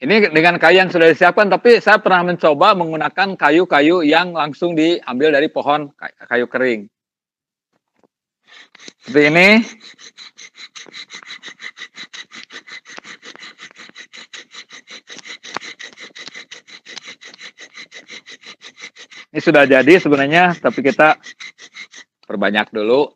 [0.00, 5.28] Ini dengan kayu yang sudah disiapkan, tapi saya pernah mencoba menggunakan kayu-kayu yang langsung diambil
[5.28, 5.92] dari pohon
[6.24, 6.88] kayu kering.
[9.04, 9.48] Seperti ini.
[19.30, 21.14] Ini sudah jadi sebenarnya, tapi kita
[22.26, 23.14] perbanyak dulu.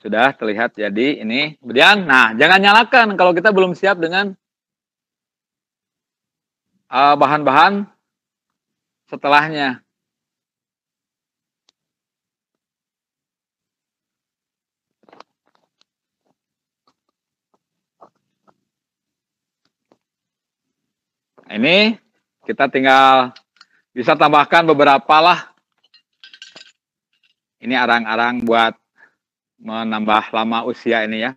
[0.00, 1.60] Sudah terlihat jadi ini.
[1.60, 4.32] Kemudian, nah jangan nyalakan kalau kita belum siap dengan
[6.88, 7.88] uh, bahan-bahan uh,
[9.12, 9.83] setelahnya.
[21.44, 22.00] Ini
[22.48, 23.36] kita tinggal
[23.92, 25.52] bisa tambahkan beberapa lah.
[27.60, 28.76] Ini arang-arang buat
[29.60, 31.32] menambah lama usia ini ya.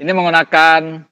[0.00, 1.04] Ini menggunakan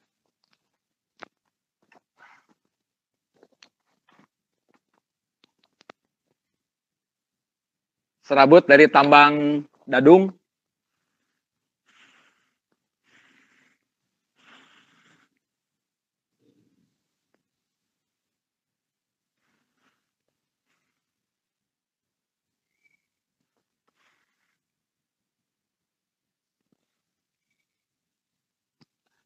[8.28, 10.28] serabut dari tambang Dadung.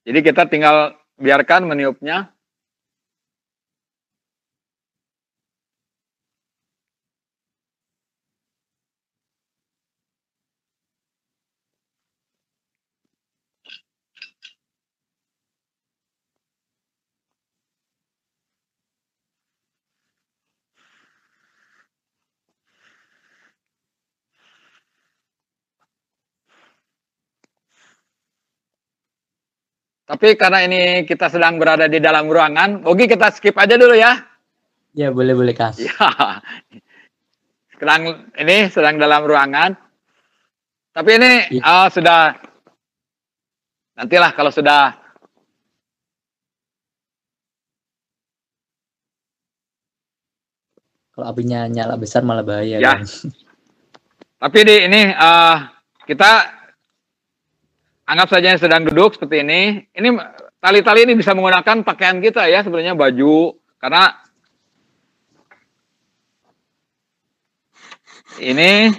[0.02, 2.30] Jadi kita tinggal biarkan meniupnya
[30.12, 34.20] Tapi karena ini kita sedang berada di dalam ruangan, Ogi kita skip aja dulu ya.
[34.92, 35.72] Ya, boleh boleh Kang.
[35.80, 36.44] Ya.
[37.80, 39.72] Sedang ini sedang dalam ruangan.
[40.92, 41.64] Tapi ini Ya.
[41.64, 42.36] uh, sudah
[43.96, 45.00] nantilah kalau sudah
[51.12, 52.76] Kalau apinya nyala besar malah bahaya.
[52.80, 53.00] Ya.
[53.00, 53.08] Kang.
[54.44, 55.56] Tapi di ini eh
[56.04, 56.30] kita
[58.12, 59.88] anggap saja yang sedang duduk seperti ini.
[59.96, 60.08] Ini
[60.60, 64.12] tali-tali ini bisa menggunakan pakaian kita ya sebenarnya baju karena
[68.36, 68.92] ini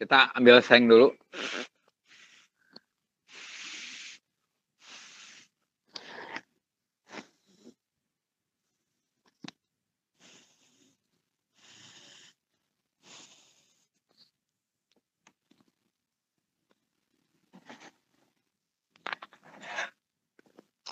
[0.00, 1.12] kita ambil seng dulu.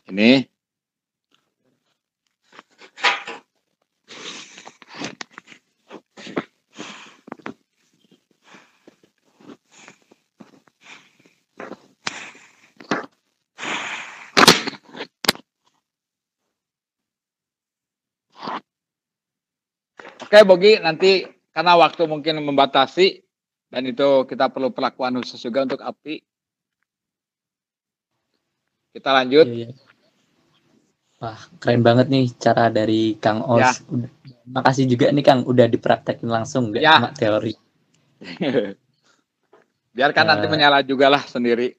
[0.08, 0.44] Ini
[20.28, 23.24] Oke, Bogi, nanti karena waktu mungkin membatasi
[23.72, 26.20] dan itu kita perlu perlakuan khusus juga untuk api.
[28.92, 29.48] Kita lanjut.
[29.48, 29.76] Iya, iya.
[31.18, 33.58] Wah, keren banget nih cara dari Kang Os.
[33.58, 33.72] Ya.
[33.88, 34.12] Udah-
[34.48, 37.00] Makasih juga nih Kang, udah dipraktekin langsung, nggak Ya.
[37.00, 37.52] cuma teori.
[39.96, 40.52] Biarkan nanti Eh.
[40.52, 41.72] menyala juga lah sendiri.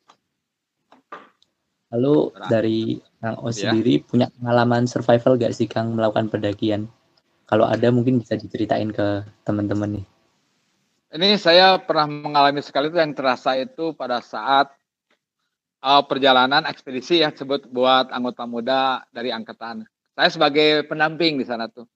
[1.90, 2.80] Lalu dari
[3.18, 3.70] Kang Os Ya.
[3.74, 6.90] sendiri punya pengalaman survival gak sih Kang melakukan pendakian?
[7.50, 10.06] Kalau ada mungkin bisa diceritain ke teman-teman nih.
[11.10, 14.70] Ini saya pernah mengalami sekali itu yang terasa itu pada saat
[15.82, 19.90] uh, perjalanan ekspedisi ya sebut buat anggota muda dari angkatan.
[20.14, 21.90] Saya sebagai pendamping di sana tuh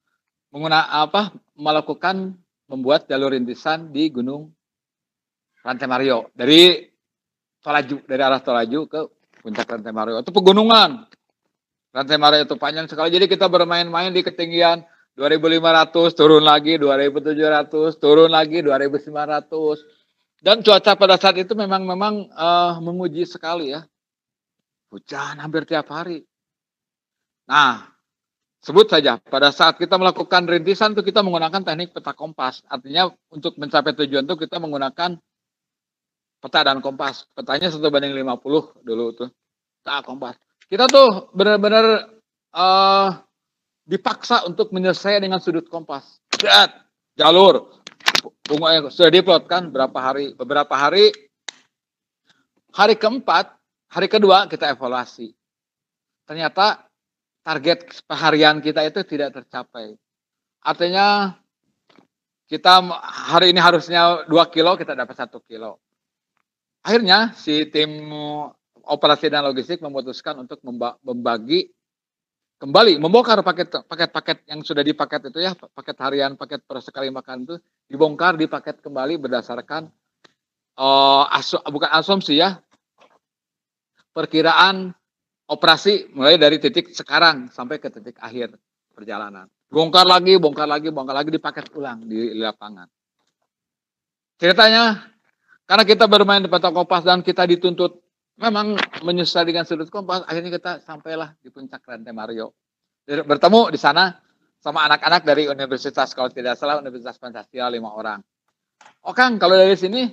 [0.50, 2.34] mengguna apa melakukan
[2.66, 4.50] membuat jalur rintisan di Gunung
[5.62, 6.90] Rantai Mario dari
[7.62, 9.00] Tolaju dari arah Tolaju ke
[9.46, 11.06] puncak Rantai Mario itu pegunungan.
[11.94, 14.82] Rantai Mario itu panjang sekali jadi kita bermain-main di ketinggian
[15.14, 22.74] 2500 turun lagi 2700 turun lagi 2900 dan cuaca pada saat itu memang memang eh,
[22.84, 23.86] menguji sekali ya.
[24.92, 26.26] Hujan hampir tiap hari.
[27.48, 27.94] Nah
[28.60, 32.66] sebut saja pada saat kita melakukan rintisan itu kita menggunakan teknik peta kompas.
[32.68, 35.16] Artinya untuk mencapai tujuan itu kita menggunakan
[36.42, 37.30] peta dan kompas.
[37.32, 39.30] Petanya satu banding 50 dulu tuh.
[39.80, 40.36] Peta kompas.
[40.68, 42.10] Kita tuh benar-benar
[42.54, 43.10] eh
[43.84, 46.20] dipaksa untuk menyelesaikan dengan sudut kompas.
[46.40, 46.72] Lihat,
[47.20, 47.84] jalur.
[48.44, 50.36] Bunga sudah diplot kan berapa hari?
[50.36, 51.12] Beberapa hari.
[52.74, 53.54] Hari keempat,
[53.92, 55.36] hari kedua kita evaluasi.
[56.26, 56.88] Ternyata
[57.44, 59.94] target harian kita itu tidak tercapai.
[60.64, 61.38] Artinya
[62.48, 62.82] kita
[63.28, 65.84] hari ini harusnya 2 kilo, kita dapat satu kilo.
[66.84, 67.92] Akhirnya si tim
[68.84, 71.72] operasi dan logistik memutuskan untuk memba- membagi
[72.64, 77.44] kembali membongkar paket paket-paket yang sudah dipaket itu ya paket harian paket per sekali makan
[77.44, 77.56] itu
[77.92, 79.92] dibongkar dipaket kembali berdasarkan
[80.80, 82.64] eh, asu, bukan asumsi ya
[84.16, 84.96] perkiraan
[85.52, 88.56] operasi mulai dari titik sekarang sampai ke titik akhir
[88.96, 89.52] perjalanan.
[89.68, 92.88] Bongkar lagi bongkar lagi bongkar lagi dipaket ulang di lapangan.
[94.40, 95.04] Ceritanya
[95.66, 98.03] karena kita bermain di peta kompas dan kita dituntut
[98.38, 102.54] memang menyusah dengan sudut kompas akhirnya kita sampailah di puncak rantai Mario.
[103.06, 104.16] Bertemu di sana
[104.64, 108.24] sama anak-anak dari universitas kalau tidak salah Universitas Pancasila lima orang.
[109.04, 110.08] Oh Kang kalau dari sini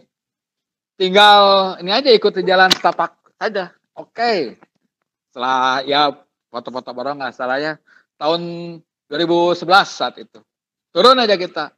[0.98, 3.70] tinggal ini aja ikuti jalan setapak saja.
[3.94, 4.58] Oke.
[5.30, 6.10] Setelah ya
[6.50, 7.78] foto-foto bareng nggak salah ya
[8.18, 8.42] tahun
[9.06, 10.42] 2011 saat itu.
[10.90, 11.70] Turun aja kita.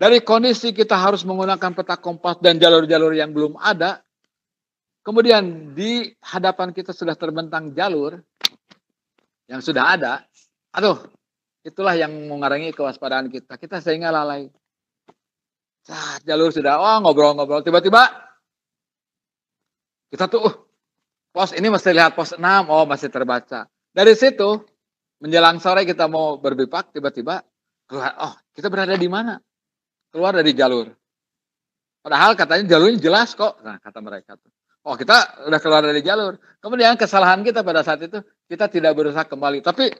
[0.00, 4.00] Dari kondisi kita harus menggunakan peta kompas dan jalur-jalur yang belum ada
[5.02, 8.22] Kemudian di hadapan kita sudah terbentang jalur
[9.50, 10.22] yang sudah ada.
[10.78, 10.98] Aduh,
[11.66, 13.58] itulah yang mengarangi kewaspadaan kita.
[13.58, 14.46] Kita sehingga lalai.
[15.82, 17.66] Saat jalur sudah, wah ngobrol-ngobrol.
[17.66, 18.06] Tiba-tiba
[20.14, 20.54] kita tuh, uh,
[21.34, 22.38] pos ini mesti lihat pos 6.
[22.70, 23.66] Oh, masih terbaca.
[23.90, 24.62] Dari situ,
[25.18, 27.42] menjelang sore kita mau berbipak, tiba-tiba,
[27.90, 29.42] keluar, oh kita berada di mana?
[30.12, 30.92] keluar dari jalur.
[32.04, 33.64] Padahal katanya jalurnya jelas kok.
[33.64, 34.52] Nah, kata mereka tuh.
[34.82, 36.42] Oh, kita udah keluar dari jalur.
[36.58, 38.18] Kemudian kesalahan kita pada saat itu,
[38.50, 39.62] kita tidak berusaha kembali.
[39.62, 39.94] Tapi,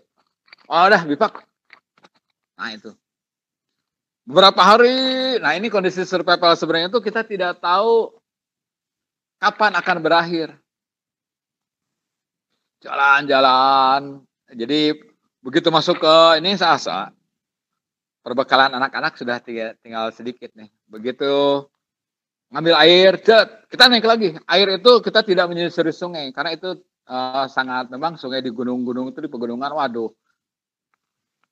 [0.66, 1.46] oh udah, bipak.
[2.58, 2.90] Nah, itu.
[4.26, 8.14] Beberapa hari, nah ini kondisi survival sebenarnya itu kita tidak tahu
[9.38, 10.48] kapan akan berakhir.
[12.82, 14.22] Jalan-jalan.
[14.50, 14.98] Jadi,
[15.42, 17.14] begitu masuk ke ini sasa,
[18.26, 19.38] perbekalan anak-anak sudah
[19.78, 20.70] tinggal sedikit nih.
[20.90, 21.66] Begitu
[22.52, 24.36] ngambil air, cet, kita naik lagi.
[24.44, 26.76] Air itu kita tidak menyusuri sungai karena itu
[27.08, 30.12] uh, sangat memang sungai di gunung-gunung itu di pegunungan, waduh,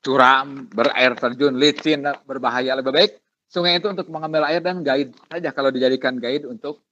[0.05, 2.77] curam, berair terjun, licin, berbahaya.
[2.77, 3.13] Lebih baik
[3.49, 6.85] sungai itu untuk mengambil air dan guide saja kalau dijadikan guide untuk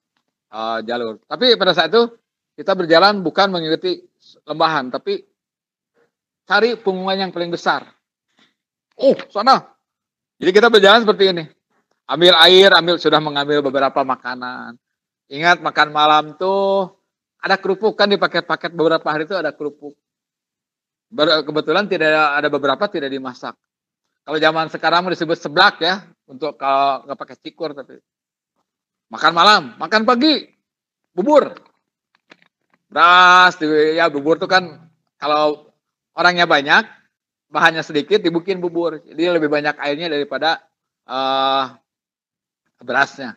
[0.50, 1.20] uh, jalur.
[1.28, 2.08] Tapi pada saat itu
[2.56, 4.08] kita berjalan bukan mengikuti
[4.48, 5.20] lembahan, tapi
[6.48, 7.84] cari pungungan yang paling besar.
[8.98, 9.68] Oh, sana.
[10.40, 11.44] Jadi kita berjalan seperti ini
[12.08, 14.80] ambil air, ambil sudah mengambil beberapa makanan.
[15.28, 16.96] Ingat makan malam tuh
[17.38, 19.94] ada kerupuk kan di paket-paket beberapa hari itu ada kerupuk.
[21.12, 23.56] Kebetulan tidak ada, ada beberapa tidak dimasak.
[24.24, 27.96] Kalau zaman sekarang disebut seblak ya, untuk kalau nggak pakai cikur tapi
[29.08, 30.44] makan malam, makan pagi,
[31.16, 31.56] bubur,
[32.92, 33.56] beras,
[33.96, 35.72] ya bubur tuh kan kalau
[36.12, 36.84] orangnya banyak,
[37.48, 40.60] bahannya sedikit dibikin bubur, jadi lebih banyak airnya daripada
[41.08, 41.72] uh,
[42.82, 43.34] berasnya.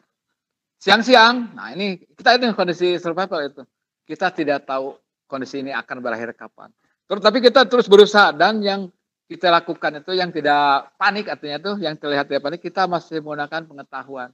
[0.82, 3.62] Siang-siang, nah ini kita itu kondisi survival itu.
[4.06, 4.98] Kita tidak tahu
[5.30, 6.74] kondisi ini akan berakhir kapan.
[7.06, 8.90] Terus tapi kita terus berusaha dan yang
[9.30, 13.62] kita lakukan itu yang tidak panik artinya itu yang terlihat tidak panik kita masih menggunakan
[13.64, 14.30] pengetahuan.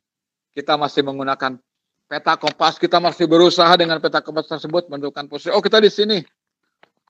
[0.55, 1.51] Kita masih menggunakan
[2.08, 5.51] peta kompas, kita masih berusaha dengan peta kompas tersebut menentukan posisi.
[5.51, 6.18] Oh, kita di sini.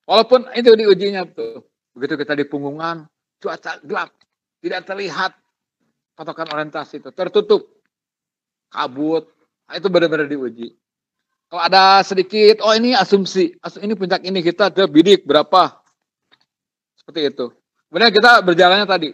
[0.03, 1.63] Walaupun itu diujinya tuh.
[1.93, 3.05] Begitu kita di punggungan,
[3.39, 4.11] cuaca gelap,
[4.59, 5.31] tidak terlihat
[6.17, 7.76] patokan orientasi itu tertutup
[8.71, 9.27] kabut.
[9.67, 10.75] Nah, itu benar-benar diuji.
[11.47, 15.79] Kalau ada sedikit, oh ini asumsi, Asum, ini puncak ini kita ke bidik berapa?
[16.99, 17.45] Seperti itu.
[17.87, 19.09] Kemudian kita berjalannya tadi,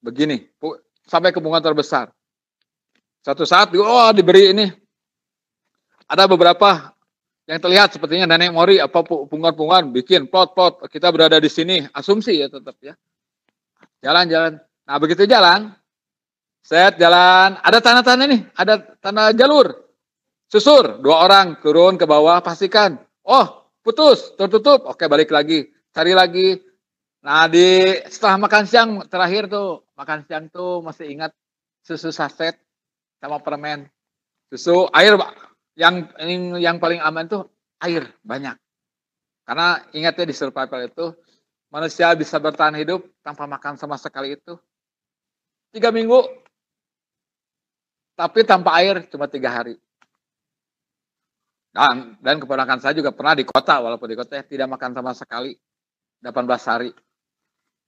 [0.00, 0.48] begini,
[1.04, 2.08] sampai ke bunga terbesar.
[3.20, 4.72] Satu saat, oh diberi ini,
[6.08, 6.96] ada beberapa
[7.50, 12.46] yang terlihat sepertinya nenek mori apa pungan-pungan bikin pot-pot kita berada di sini asumsi ya
[12.46, 12.94] tetap ya
[14.06, 15.74] jalan-jalan nah begitu jalan
[16.60, 19.72] Set jalan, ada tanda-tanda nih, ada tanda jalur.
[20.50, 23.00] Susur, dua orang turun ke bawah, pastikan.
[23.24, 24.84] Oh, putus, tertutup.
[24.86, 26.58] Oke, balik lagi, cari lagi.
[27.22, 31.32] Nah, di setelah makan siang terakhir tuh, makan siang tuh masih ingat
[31.84, 32.58] susu saset
[33.20, 33.86] sama permen.
[34.50, 35.14] Susu air
[35.78, 36.10] yang
[36.58, 37.46] yang paling aman tuh
[37.80, 38.58] air banyak.
[39.46, 41.14] Karena ingatnya di survival itu
[41.70, 44.58] manusia bisa bertahan hidup tanpa makan sama sekali itu
[45.70, 46.39] tiga minggu
[48.20, 49.80] tapi tanpa air cuma tiga hari.
[51.72, 55.16] Dan, dan keponakan saya juga pernah di kota, walaupun di kota ya, tidak makan sama
[55.16, 55.56] sekali
[56.20, 56.90] 18 hari.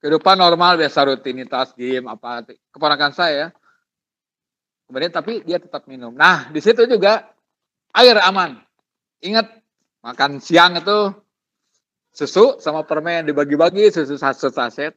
[0.00, 3.48] Kehidupan normal biasa rutinitas game apa keponakan saya ya.
[4.88, 6.16] Kemudian tapi dia tetap minum.
[6.16, 7.28] Nah, di situ juga
[7.94, 8.58] air aman.
[9.22, 9.46] Ingat
[10.02, 11.12] makan siang itu
[12.10, 14.96] susu sama permen dibagi-bagi susu saset.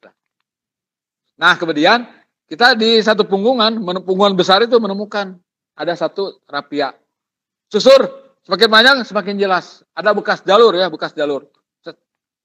[1.37, 2.07] Nah, kemudian
[2.45, 5.37] kita di satu punggungan, punggungan besar itu menemukan
[5.73, 6.93] ada satu rapia.
[7.67, 9.81] Susur, semakin panjang semakin jelas.
[9.97, 11.49] Ada bekas jalur ya, bekas jalur.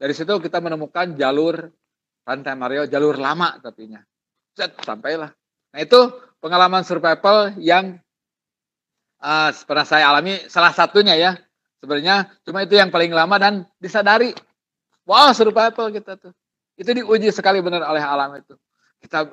[0.00, 1.68] Dari situ kita menemukan jalur
[2.24, 4.00] Pantai Mario, jalur lama tapinya.
[4.56, 5.32] Set, sampailah.
[5.72, 5.98] Nah itu
[6.40, 7.96] pengalaman survival yang
[9.18, 11.32] uh, pernah saya alami salah satunya ya.
[11.80, 14.36] Sebenarnya cuma itu yang paling lama dan disadari.
[15.08, 16.32] Wow, survival kita tuh.
[16.76, 18.52] Itu diuji sekali benar oleh alam itu.
[19.00, 19.26] Kita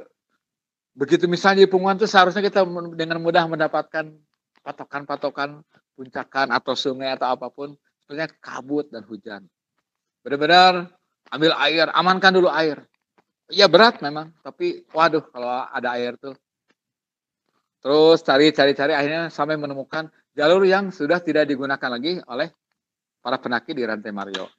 [0.97, 2.65] Begitu misalnya di punggungan itu seharusnya kita
[2.97, 4.17] dengan mudah mendapatkan
[4.65, 5.61] patokan-patokan
[5.93, 7.77] puncakan atau sungai atau apa pun.
[8.01, 9.45] Sebenarnya kabut dan hujan.
[10.25, 10.89] Benar-benar
[11.29, 12.81] ambil air, amankan dulu air.
[13.53, 16.33] Ya berat memang, tapi waduh kalau ada air tuh.
[17.79, 22.49] Terus cari-cari-cari akhirnya sampai menemukan jalur yang sudah tidak digunakan lagi oleh
[23.21, 24.49] para penaki di Rantai Mario.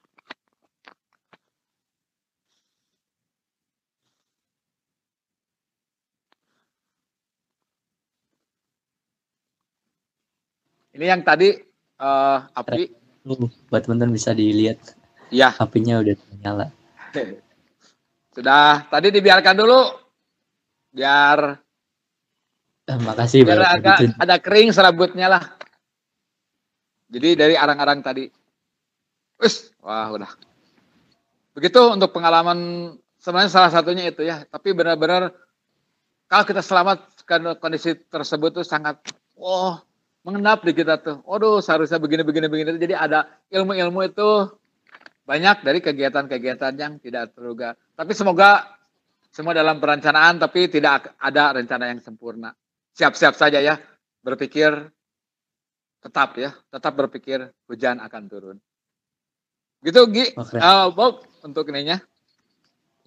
[10.99, 11.55] Ini yang tadi
[12.03, 12.91] uh, api.
[13.23, 14.99] Uh, buat teman-teman bisa dilihat.
[15.31, 15.55] Ya.
[15.55, 16.67] Apinya udah nyala.
[18.35, 19.95] Sudah, tadi dibiarkan dulu.
[20.91, 21.55] Biar
[22.83, 25.43] eh, makasih biar agak ada kering serabutnya lah.
[27.07, 28.27] Jadi dari arang-arang tadi.
[29.39, 30.35] Wis, wah udah.
[31.55, 32.91] Begitu untuk pengalaman
[33.23, 34.43] sebenarnya salah satunya itu ya.
[34.51, 35.31] Tapi benar-benar
[36.27, 37.23] kalau kita selamat
[37.63, 38.99] kondisi tersebut tuh sangat
[39.39, 39.79] oh
[40.29, 41.25] mengendap di kita tuh.
[41.25, 42.77] Waduh, seharusnya begini begini begini.
[42.77, 44.45] Jadi ada ilmu-ilmu itu
[45.25, 47.73] banyak dari kegiatan-kegiatan yang tidak terduga.
[47.97, 48.77] Tapi semoga
[49.33, 52.53] semua dalam perencanaan tapi tidak ada rencana yang sempurna.
[52.93, 53.81] Siap-siap saja ya
[54.21, 54.69] berpikir
[55.99, 58.57] tetap ya, tetap berpikir hujan akan turun.
[59.81, 61.97] Gitu Gi, oh, uh, Bob untuk ininya.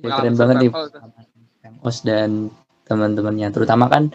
[0.00, 0.72] Ya, keren banget nih
[1.84, 2.50] Os dan
[2.88, 4.10] teman-temannya, terutama kan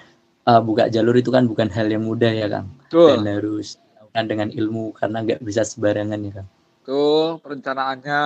[0.48, 2.68] uh, buka jalur itu kan bukan hal yang mudah ya Kang.
[2.88, 3.20] Betul.
[3.20, 6.50] Dan harus dilakukan dengan ilmu karena nggak bisa sembarangan ya Kang.
[6.88, 8.24] Tuh perencanaannya.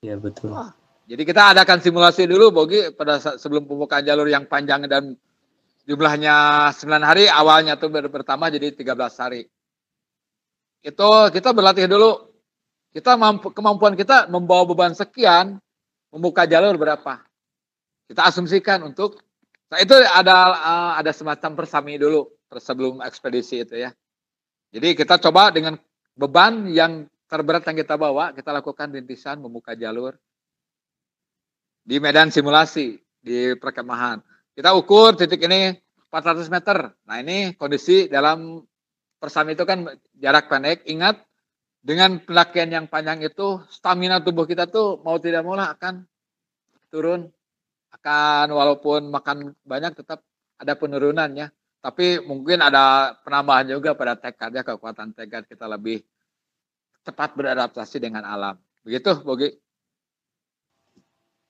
[0.00, 0.56] Ya betul.
[0.56, 0.72] Wah.
[1.04, 5.14] Jadi kita adakan simulasi dulu Bogi pada sebelum pembukaan jalur yang panjang dan
[5.84, 6.34] jumlahnya
[6.74, 9.46] 9 hari awalnya tuh pertama jadi 13 hari.
[10.80, 12.32] Itu kita berlatih dulu.
[12.90, 15.60] Kita mampu kemampuan kita membawa beban sekian
[16.08, 17.20] membuka jalur berapa.
[18.08, 19.20] Kita asumsikan untuk
[19.68, 23.90] nah itu ada uh, ada semacam persami dulu sebelum ekspedisi itu ya.
[24.70, 25.74] Jadi kita coba dengan
[26.14, 30.14] beban yang terberat yang kita bawa, kita lakukan rintisan membuka jalur
[31.82, 34.22] di medan simulasi di perkemahan.
[34.54, 35.74] Kita ukur titik ini
[36.10, 36.94] 400 meter.
[37.06, 38.62] Nah ini kondisi dalam
[39.18, 39.86] persami itu kan
[40.16, 40.86] jarak pendek.
[40.86, 41.22] Ingat
[41.82, 46.02] dengan pendakian yang panjang itu stamina tubuh kita tuh mau tidak mau lah akan
[46.90, 47.30] turun
[47.94, 50.22] akan walaupun makan banyak tetap
[50.58, 51.46] ada penurunannya
[51.86, 56.02] tapi mungkin ada penambahan juga pada tekadnya kekuatan tekad kita lebih
[57.06, 58.58] cepat beradaptasi dengan alam.
[58.82, 59.54] Begitu Bogi?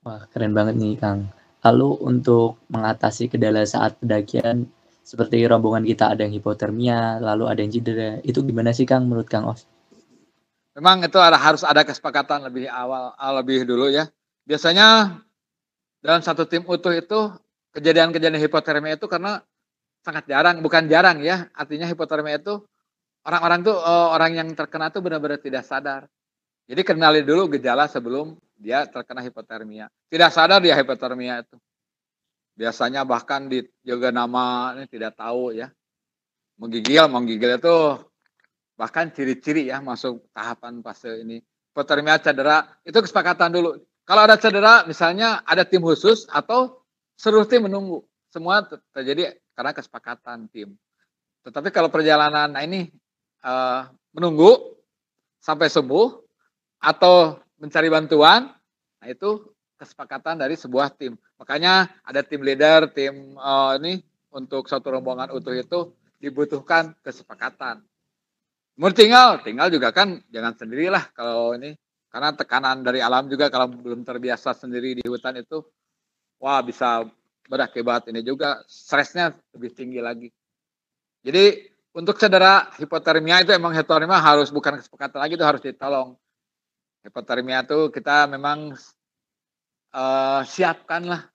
[0.05, 1.32] Wah keren banget nih Kang.
[1.64, 4.68] Lalu untuk mengatasi kendala saat pendakian
[5.01, 9.32] seperti rombongan kita ada yang hipotermia lalu ada yang cedera itu gimana sih Kang menurut
[9.32, 9.64] Kang Os?
[10.76, 14.05] Memang itu ada, harus ada kesepakatan lebih awal lebih dulu ya.
[14.45, 15.16] Biasanya
[16.05, 17.32] dalam satu tim utuh itu
[17.72, 19.41] kejadian-kejadian hipotermia itu karena
[20.07, 21.50] sangat jarang, bukan jarang ya.
[21.50, 22.62] Artinya hipotermia itu
[23.26, 26.07] orang-orang tuh uh, orang yang terkena tuh benar-benar tidak sadar.
[26.70, 29.90] Jadi kenali dulu gejala sebelum dia terkena hipotermia.
[30.07, 31.59] Tidak sadar dia hipotermia itu.
[32.54, 35.74] Biasanya bahkan di juga nama ini tidak tahu ya.
[36.57, 37.76] Menggigil, menggigil itu
[38.78, 41.42] bahkan ciri-ciri ya masuk tahapan fase ini.
[41.74, 43.70] Hipotermia cedera itu kesepakatan dulu.
[44.07, 46.78] Kalau ada cedera, misalnya ada tim khusus atau
[47.18, 48.07] seluruh tim menunggu.
[48.30, 48.62] Semua
[48.94, 50.76] terjadi karena kesepakatan tim.
[51.42, 52.92] Tetapi kalau perjalanan nah ini
[53.40, 54.76] uh, menunggu
[55.40, 56.20] sampai sembuh
[56.84, 58.52] atau mencari bantuan,
[59.00, 59.48] nah itu
[59.80, 61.16] kesepakatan dari sebuah tim.
[61.40, 64.04] Makanya ada tim leader, tim uh, ini
[64.36, 67.80] untuk satu rombongan utuh itu dibutuhkan kesepakatan.
[68.76, 71.72] Mau tinggal, tinggal juga kan jangan sendirilah kalau ini
[72.12, 75.64] karena tekanan dari alam juga kalau belum terbiasa sendiri di hutan itu,
[76.40, 77.09] wah bisa
[77.47, 80.28] berakibat ini juga stresnya lebih tinggi lagi.
[81.22, 86.14] Jadi untuk cedera hipotermia itu emang hipotermia harus bukan kesepakatan lagi itu harus ditolong.
[87.07, 88.74] Hipotermia itu kita memang
[89.94, 91.30] uh, siapkanlah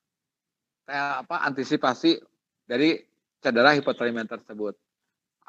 [0.85, 2.19] kayak apa antisipasi
[2.67, 2.99] dari
[3.41, 4.77] cedera hipotermia tersebut.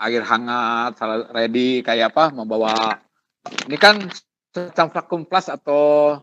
[0.00, 0.96] Air hangat,
[1.30, 2.98] ready kayak apa membawa
[3.68, 4.08] ini kan
[4.52, 6.16] semacam vakum plus atau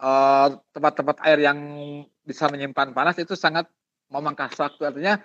[0.00, 1.58] eh, tempat-tempat uh, air yang
[2.30, 3.66] bisa menyimpan panas itu sangat
[4.06, 4.94] memangkas waktu.
[4.94, 5.18] Artinya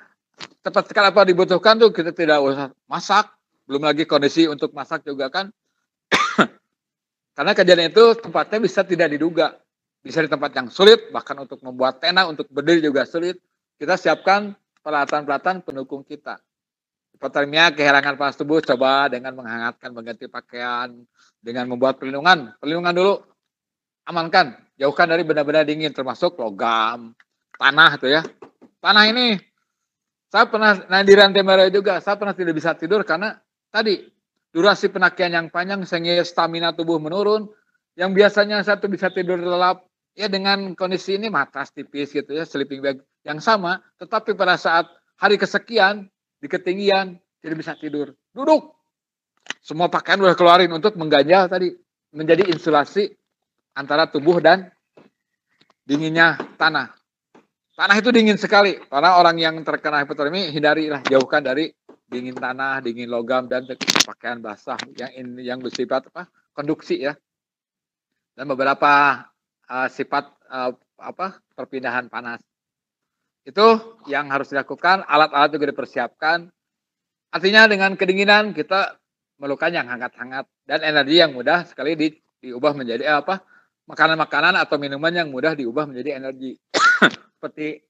[0.66, 3.30] tepat sekali apa dibutuhkan tuh kita tidak usah masak.
[3.70, 5.54] Belum lagi kondisi untuk masak juga kan.
[7.38, 9.54] Karena kejadian itu tempatnya bisa tidak diduga.
[10.02, 13.38] Bisa di tempat yang sulit bahkan untuk membuat tenda untuk berdiri juga sulit.
[13.78, 16.42] Kita siapkan peralatan-peralatan pendukung kita.
[17.14, 20.94] Hipotermia kehilangan panas tubuh coba dengan menghangatkan mengganti pakaian
[21.42, 22.54] dengan membuat perlindungan.
[22.62, 23.14] Perlindungan dulu,
[24.06, 27.16] amankan, jauhkan dari benda-benda dingin termasuk logam,
[27.56, 28.22] tanah itu ya.
[28.80, 29.40] Tanah ini
[30.30, 33.40] saya pernah nah di rantai merah juga, saya pernah tidak bisa tidur karena
[33.72, 34.04] tadi
[34.52, 37.48] durasi penakian yang panjang sehingga stamina tubuh menurun.
[37.96, 42.44] Yang biasanya saya tuh bisa tidur lelap ya dengan kondisi ini matras tipis gitu ya,
[42.44, 46.12] sleeping bag yang sama, tetapi pada saat hari kesekian
[46.44, 48.12] di ketinggian tidak bisa tidur.
[48.36, 48.76] Duduk,
[49.64, 51.72] semua pakaian udah keluarin untuk mengganjal tadi
[52.12, 53.16] menjadi insulasi
[53.76, 54.72] antara tubuh dan
[55.84, 56.96] dinginnya tanah.
[57.76, 58.80] Tanah itu dingin sekali.
[58.88, 61.70] Karena orang yang terkena hipotermi hindarilah jauhkan dari
[62.08, 63.68] dingin tanah, dingin logam dan
[64.08, 66.32] pakaian basah yang yang bersifat apa?
[66.56, 67.14] konduksi ya.
[68.32, 69.28] Dan beberapa
[69.68, 71.44] uh, sifat uh, apa?
[71.52, 72.40] perpindahan panas.
[73.46, 76.50] Itu yang harus dilakukan, alat-alat juga dipersiapkan.
[77.30, 78.96] Artinya dengan kedinginan kita
[79.36, 82.08] melukan yang hangat-hangat dan energi yang mudah sekali di,
[82.40, 83.44] diubah menjadi eh, apa
[83.86, 86.58] makanan-makanan atau minuman yang mudah diubah menjadi energi
[87.38, 87.82] seperti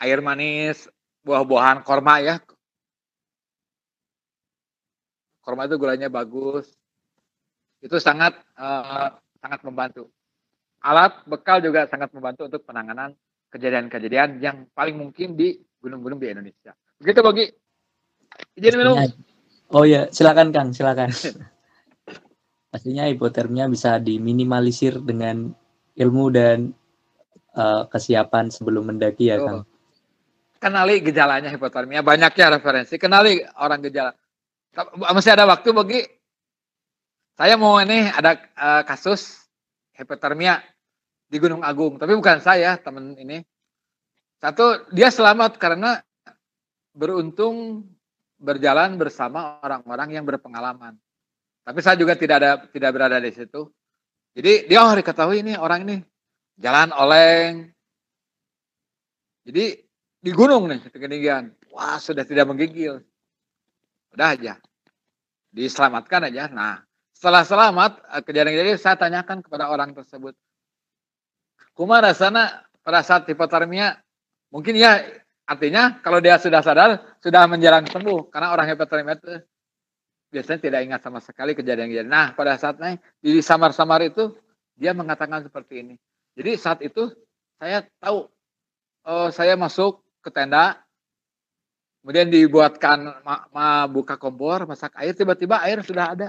[0.00, 0.88] air manis
[1.24, 2.36] buah-buahan korma ya.
[5.42, 6.70] Korma itu gulanya bagus.
[7.82, 9.10] Itu sangat uh,
[9.42, 10.06] sangat membantu.
[10.82, 13.14] Alat bekal juga sangat membantu untuk penanganan
[13.50, 16.74] kejadian-kejadian yang paling mungkin di gunung-gunung di Indonesia.
[16.98, 17.44] Begitu bagi
[18.54, 18.96] izin minum.
[19.72, 21.10] Oh ya, silakan Kang, silakan.
[22.72, 25.52] Pastinya hipotermia bisa diminimalisir dengan
[25.92, 26.72] ilmu dan
[27.52, 29.68] uh, kesiapan sebelum mendaki ya, Kang.
[30.56, 32.96] Kenali gejalanya hipotermia, banyaknya referensi.
[32.96, 34.16] Kenali orang gejala.
[35.12, 36.00] Masih ada waktu bagi
[37.36, 39.44] saya mau ini ada uh, kasus
[39.92, 40.64] hipotermia
[41.28, 43.44] di Gunung Agung, tapi bukan saya, teman ini.
[44.40, 46.00] Satu, dia selamat karena
[46.96, 47.84] beruntung
[48.40, 50.96] berjalan bersama orang-orang yang berpengalaman.
[51.62, 53.70] Tapi saya juga tidak ada tidak berada di situ.
[54.34, 55.96] Jadi dia oh diketahui ini orang ini
[56.58, 57.70] jalan oleng.
[59.46, 59.78] Jadi
[60.22, 61.54] di gunung nih ketinggian.
[61.70, 62.98] Wah sudah tidak menggigil.
[64.14, 64.58] Udah aja.
[65.54, 66.50] Diselamatkan aja.
[66.50, 66.82] Nah
[67.14, 70.34] setelah selamat eh, kejadian-kejadian saya tanyakan kepada orang tersebut.
[71.78, 74.02] Kuma rasanya pada saat hipotermia
[74.50, 74.98] mungkin ya
[75.46, 79.38] artinya kalau dia sudah sadar sudah menjalan sembuh karena orang hipotermia itu
[80.32, 82.08] biasanya tidak ingat sama sekali kejadian-kejadian.
[82.08, 84.32] Nah, pada saatnya di samar-samar itu
[84.72, 85.94] dia mengatakan seperti ini.
[86.32, 87.12] Jadi saat itu
[87.60, 88.32] saya tahu
[89.04, 90.80] uh, saya masuk ke tenda,
[92.00, 96.28] kemudian dibuatkan ma, ma buka kompor, masak air, tiba-tiba air sudah ada.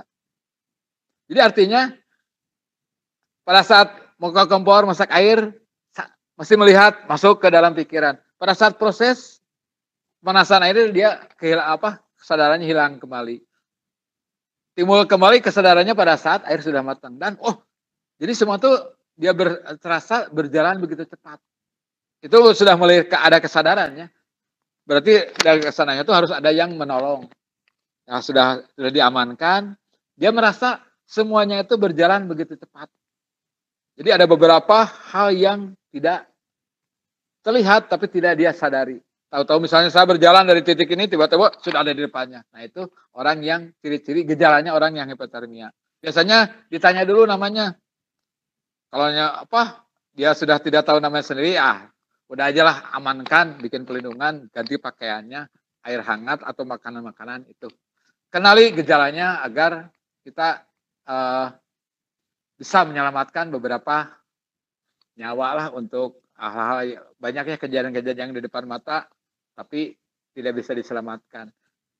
[1.32, 1.82] Jadi artinya
[3.48, 3.88] pada saat
[4.20, 5.56] buka kompor, masak air,
[6.36, 8.20] masih melihat masuk ke dalam pikiran.
[8.36, 9.40] Pada saat proses
[10.20, 11.92] pemanasan air dia kehilangan apa?
[12.24, 13.44] kesadarannya hilang kembali
[14.74, 17.18] timbul kembali kesadarannya pada saat air sudah matang.
[17.18, 17.62] Dan oh
[18.18, 18.70] jadi semua itu
[19.14, 21.38] dia ber, terasa berjalan begitu cepat.
[22.22, 24.10] Itu sudah mulai ada kesadarannya.
[24.84, 27.30] Berarti dari ke sananya itu harus ada yang menolong.
[28.04, 29.80] Yang sudah sudah diamankan
[30.20, 32.92] dia merasa semuanya itu berjalan begitu cepat.
[33.94, 35.60] Jadi ada beberapa hal yang
[35.94, 36.26] tidak
[37.46, 38.98] terlihat tapi tidak dia sadari
[39.34, 42.46] Tahu-tahu misalnya saya berjalan dari titik ini tiba-tiba sudah ada di depannya.
[42.54, 42.86] Nah itu
[43.18, 45.74] orang yang ciri-ciri gejalanya orang yang hipotermia.
[45.98, 47.74] Biasanya ditanya dulu namanya.
[48.94, 51.90] Kalau apa dia sudah tidak tahu namanya sendiri, ah
[52.30, 55.50] udah aja lah amankan, bikin pelindungan, ganti pakaiannya,
[55.82, 57.74] air hangat atau makanan-makanan itu.
[58.30, 59.90] Kenali gejalanya agar
[60.22, 60.62] kita
[61.10, 61.50] uh,
[62.54, 64.14] bisa menyelamatkan beberapa
[65.18, 69.10] nyawa lah untuk hal-hal banyaknya kejadian-kejadian yang di depan mata
[69.54, 69.94] tapi
[70.34, 71.50] tidak bisa diselamatkan.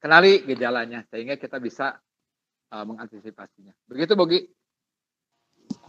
[0.02, 1.96] Kenali gejalanya sehingga kita bisa
[2.74, 3.72] uh, mengantisipasinya.
[3.88, 4.40] Begitu Bogi.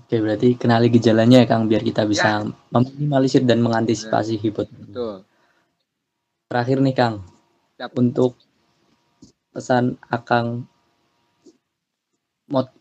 [0.05, 2.53] Oke, berarti kenali gejalanya ya Kang biar kita bisa ya.
[2.71, 4.41] meminimalisir dan mengantisipasi ya.
[4.47, 4.87] hipotermia.
[4.87, 5.17] Betul.
[6.47, 7.15] Terakhir nih Kang.
[7.81, 7.91] Siap.
[7.99, 8.39] Untuk
[9.51, 10.69] pesan Akang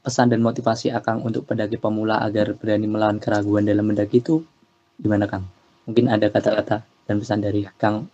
[0.04, 4.44] pesan dan motivasi Akang untuk pendaki pemula agar berani melawan keraguan dalam mendaki itu
[5.00, 5.48] gimana Kang?
[5.90, 8.12] Mungkin ada kata-kata dan pesan dari Kang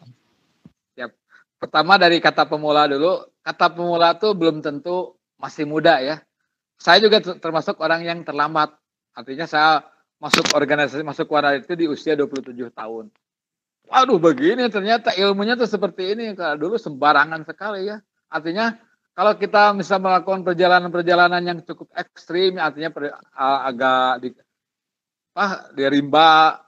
[1.59, 6.23] Pertama dari kata pemula dulu, kata pemula tuh belum tentu masih muda ya.
[6.79, 8.71] Saya juga termasuk orang yang terlambat.
[9.11, 9.83] Artinya saya
[10.23, 13.11] masuk organisasi, masuk wadah itu di usia 27 tahun.
[13.91, 16.31] Waduh begini ternyata ilmunya tuh seperti ini.
[16.31, 17.99] Kalau dulu sembarangan sekali ya.
[18.31, 18.79] Artinya
[19.11, 24.29] kalau kita bisa melakukan perjalanan-perjalanan yang cukup ekstrim, artinya per, uh, agak di,
[25.35, 26.63] apa, di rimba,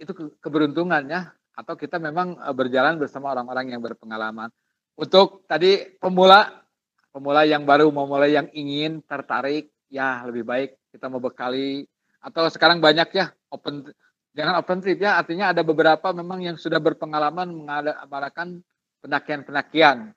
[0.00, 4.46] itu ke, keberuntungannya atau kita memang eh, berjalan bersama orang-orang yang berpengalaman.
[4.94, 6.62] Untuk tadi pemula,
[7.10, 11.86] pemula yang baru mau mulai yang ingin tertarik, ya lebih baik kita mau bekali
[12.18, 13.88] atau sekarang banyak ya open
[14.34, 18.62] jangan open trip ya artinya ada beberapa memang yang sudah berpengalaman mengadakan
[19.00, 20.12] pendakian-pendakian.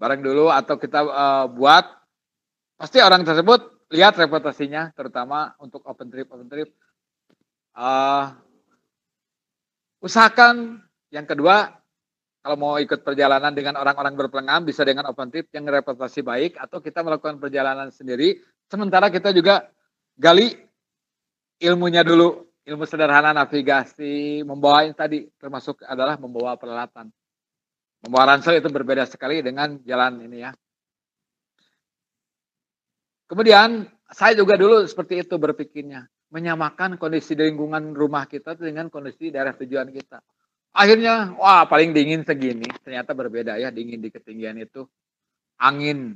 [0.00, 1.84] Bareng dulu atau kita uh, buat
[2.80, 6.70] pasti orang tersebut lihat reputasinya terutama untuk open trip open trip.
[7.76, 8.32] Uh,
[10.00, 10.80] Usahakan
[11.12, 11.76] yang kedua,
[12.40, 16.80] kalau mau ikut perjalanan dengan orang-orang berpengalaman bisa dengan open trip yang reputasi baik atau
[16.80, 18.40] kita melakukan perjalanan sendiri.
[18.64, 19.68] Sementara kita juga
[20.16, 20.56] gali
[21.60, 27.12] ilmunya dulu, ilmu sederhana navigasi, membawa yang tadi termasuk adalah membawa peralatan.
[28.00, 30.56] Membawa ransel itu berbeda sekali dengan jalan ini ya.
[33.28, 39.34] Kemudian saya juga dulu seperti itu berpikirnya menyamakan kondisi di lingkungan rumah kita dengan kondisi
[39.34, 40.22] daerah tujuan kita.
[40.70, 42.66] Akhirnya, wah paling dingin segini.
[42.86, 44.86] Ternyata berbeda ya, dingin di ketinggian itu.
[45.58, 46.14] Angin,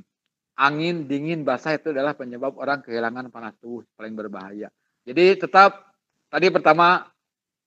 [0.55, 4.71] angin, dingin, basah itu adalah penyebab orang kehilangan panas tubuh paling berbahaya.
[5.03, 5.91] Jadi tetap,
[6.31, 7.11] tadi pertama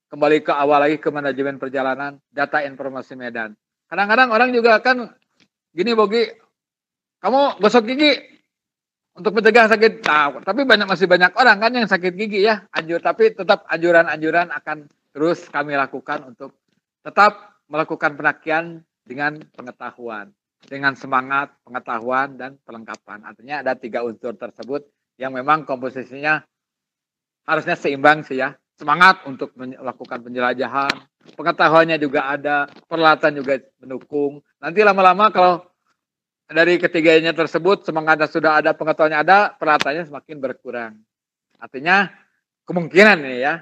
[0.09, 3.53] kembali ke awal lagi ke manajemen perjalanan, data informasi medan.
[3.85, 5.13] Kadang-kadang orang juga kan
[5.69, 6.25] gini Bogi,
[7.21, 8.38] kamu gosok gigi
[9.19, 10.07] untuk mencegah sakit.
[10.07, 14.49] Nah, tapi banyak masih banyak orang kan yang sakit gigi ya, anjur tapi tetap anjuran-anjuran
[14.55, 16.55] akan terus kami lakukan untuk
[17.03, 20.31] tetap melakukan penakian dengan pengetahuan,
[20.63, 23.27] dengan semangat, pengetahuan dan perlengkapan.
[23.27, 24.87] Artinya ada tiga unsur tersebut
[25.19, 26.41] yang memang komposisinya
[27.43, 30.95] harusnya seimbang sih ya semangat untuk melakukan penjelajahan,
[31.35, 34.39] pengetahuannya juga ada, peralatan juga mendukung.
[34.63, 35.67] Nanti lama-lama kalau
[36.49, 40.93] dari ketiganya tersebut semangatnya sudah ada, pengetahuannya ada, peralatannya semakin berkurang.
[41.61, 42.09] Artinya
[42.65, 43.61] kemungkinan ini ya,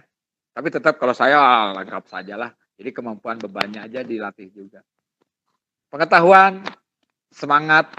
[0.56, 2.56] tapi tetap kalau saya ah, lengkap sajalah.
[2.78, 4.86] Jadi kemampuan bebannya aja dilatih juga.
[5.90, 6.62] Pengetahuan,
[7.34, 7.90] semangat,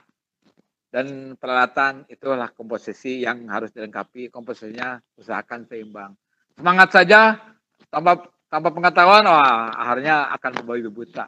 [0.89, 4.31] dan peralatan itulah komposisi yang harus dilengkapi.
[4.31, 6.15] Komposisinya usahakan seimbang
[6.59, 7.39] semangat saja
[7.87, 11.25] tanpa tanpa pengetahuan wah akhirnya akan membawa buta.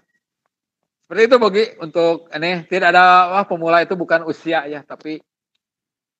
[1.11, 5.19] Seperti itu Bogi untuk ini tidak ada wah pemula itu bukan usia ya tapi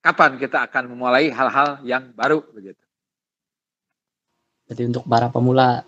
[0.03, 2.83] kapan kita akan memulai hal-hal yang baru begitu.
[4.67, 5.87] Jadi untuk para pemula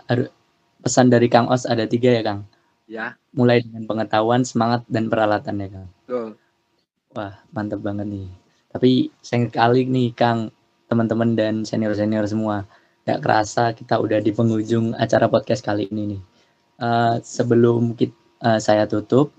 [0.87, 2.47] pesan dari Kang Os ada tiga ya Kang.
[2.87, 3.19] Ya.
[3.35, 5.89] Mulai dengan pengetahuan, semangat dan peralatan ya Kang.
[6.07, 6.29] Betul.
[7.19, 8.31] Wah mantap banget nih.
[8.71, 10.55] Tapi sayang kali nih Kang
[10.87, 12.71] teman-teman dan senior-senior semua
[13.03, 16.23] Gak kerasa kita udah di penghujung acara podcast kali ini nih.
[16.79, 19.31] Uh, sebelum kita, uh, saya tutup,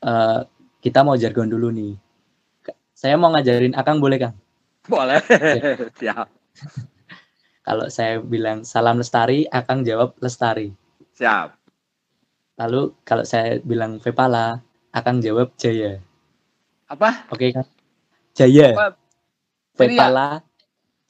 [0.00, 0.48] uh,
[0.80, 1.94] kita mau jargon dulu nih.
[2.96, 4.36] Saya mau ngajarin Akang boleh Kang?
[4.88, 5.20] Boleh,
[6.00, 6.28] siap.
[7.64, 10.72] Kalau saya bilang salam lestari, Akang jawab lestari.
[11.16, 11.56] Siap.
[12.60, 14.60] Lalu kalau saya bilang Vepala,
[14.94, 16.00] Akang jawab Jaya.
[16.86, 17.26] Apa?
[17.32, 17.66] Oke kan?
[18.36, 18.76] Jaya.
[18.76, 18.88] Apa?
[19.74, 20.44] Vepala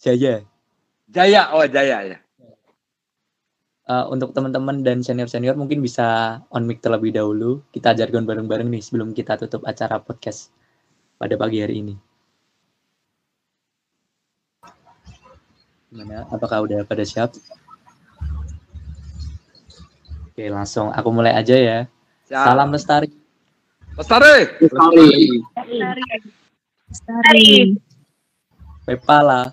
[0.01, 0.47] Jaya.
[1.11, 2.19] Jaya, oh Jaya ya.
[3.85, 7.61] Uh, untuk teman-teman dan senior-senior mungkin bisa on mic terlebih dahulu.
[7.69, 10.49] Kita jargon bareng-bareng nih sebelum kita tutup acara podcast
[11.21, 11.95] pada pagi hari ini.
[15.93, 16.25] Gimana?
[16.33, 17.37] Apakah udah pada siap?
[20.33, 21.79] Oke, langsung aku mulai aja ya.
[22.25, 22.41] Siap.
[22.41, 23.13] Salam lestari.
[24.01, 24.49] Lestari.
[24.65, 25.09] Lestari.
[25.55, 25.79] Lestari.
[26.89, 27.49] Lestari.
[28.89, 29.53] Pepala.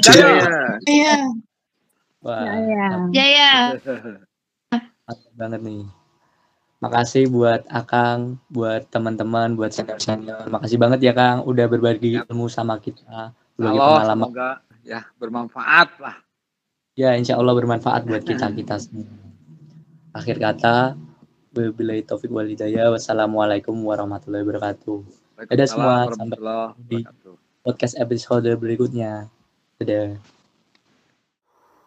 [0.00, 0.48] Jaya.
[0.88, 1.28] Jaya.
[2.24, 2.40] Wah.
[2.40, 2.86] Jaya.
[3.12, 3.52] Jaya.
[5.04, 5.84] Mantap banget nih.
[6.80, 10.48] Makasih buat Akang, buat teman-teman, buat senior-senior.
[10.48, 12.24] Makasih banget ya Kang udah berbagi ya.
[12.28, 13.32] ilmu sama kita.
[13.56, 14.26] Berbagi Halo, pengalaman.
[14.32, 14.50] Semoga
[14.84, 16.16] ya bermanfaat lah.
[16.96, 19.08] Ya, insya Allah bermanfaat buat kita kita semua.
[20.16, 20.96] Akhir kata,
[21.52, 22.88] wabillahi taufik walhidayah.
[22.92, 24.98] Wassalamualaikum warahmatullahi wabarakatuh.
[25.50, 26.38] Dadah semua sampai
[26.88, 27.04] di
[27.60, 29.28] podcast episode berikutnya.
[29.76, 30.33] Dadah.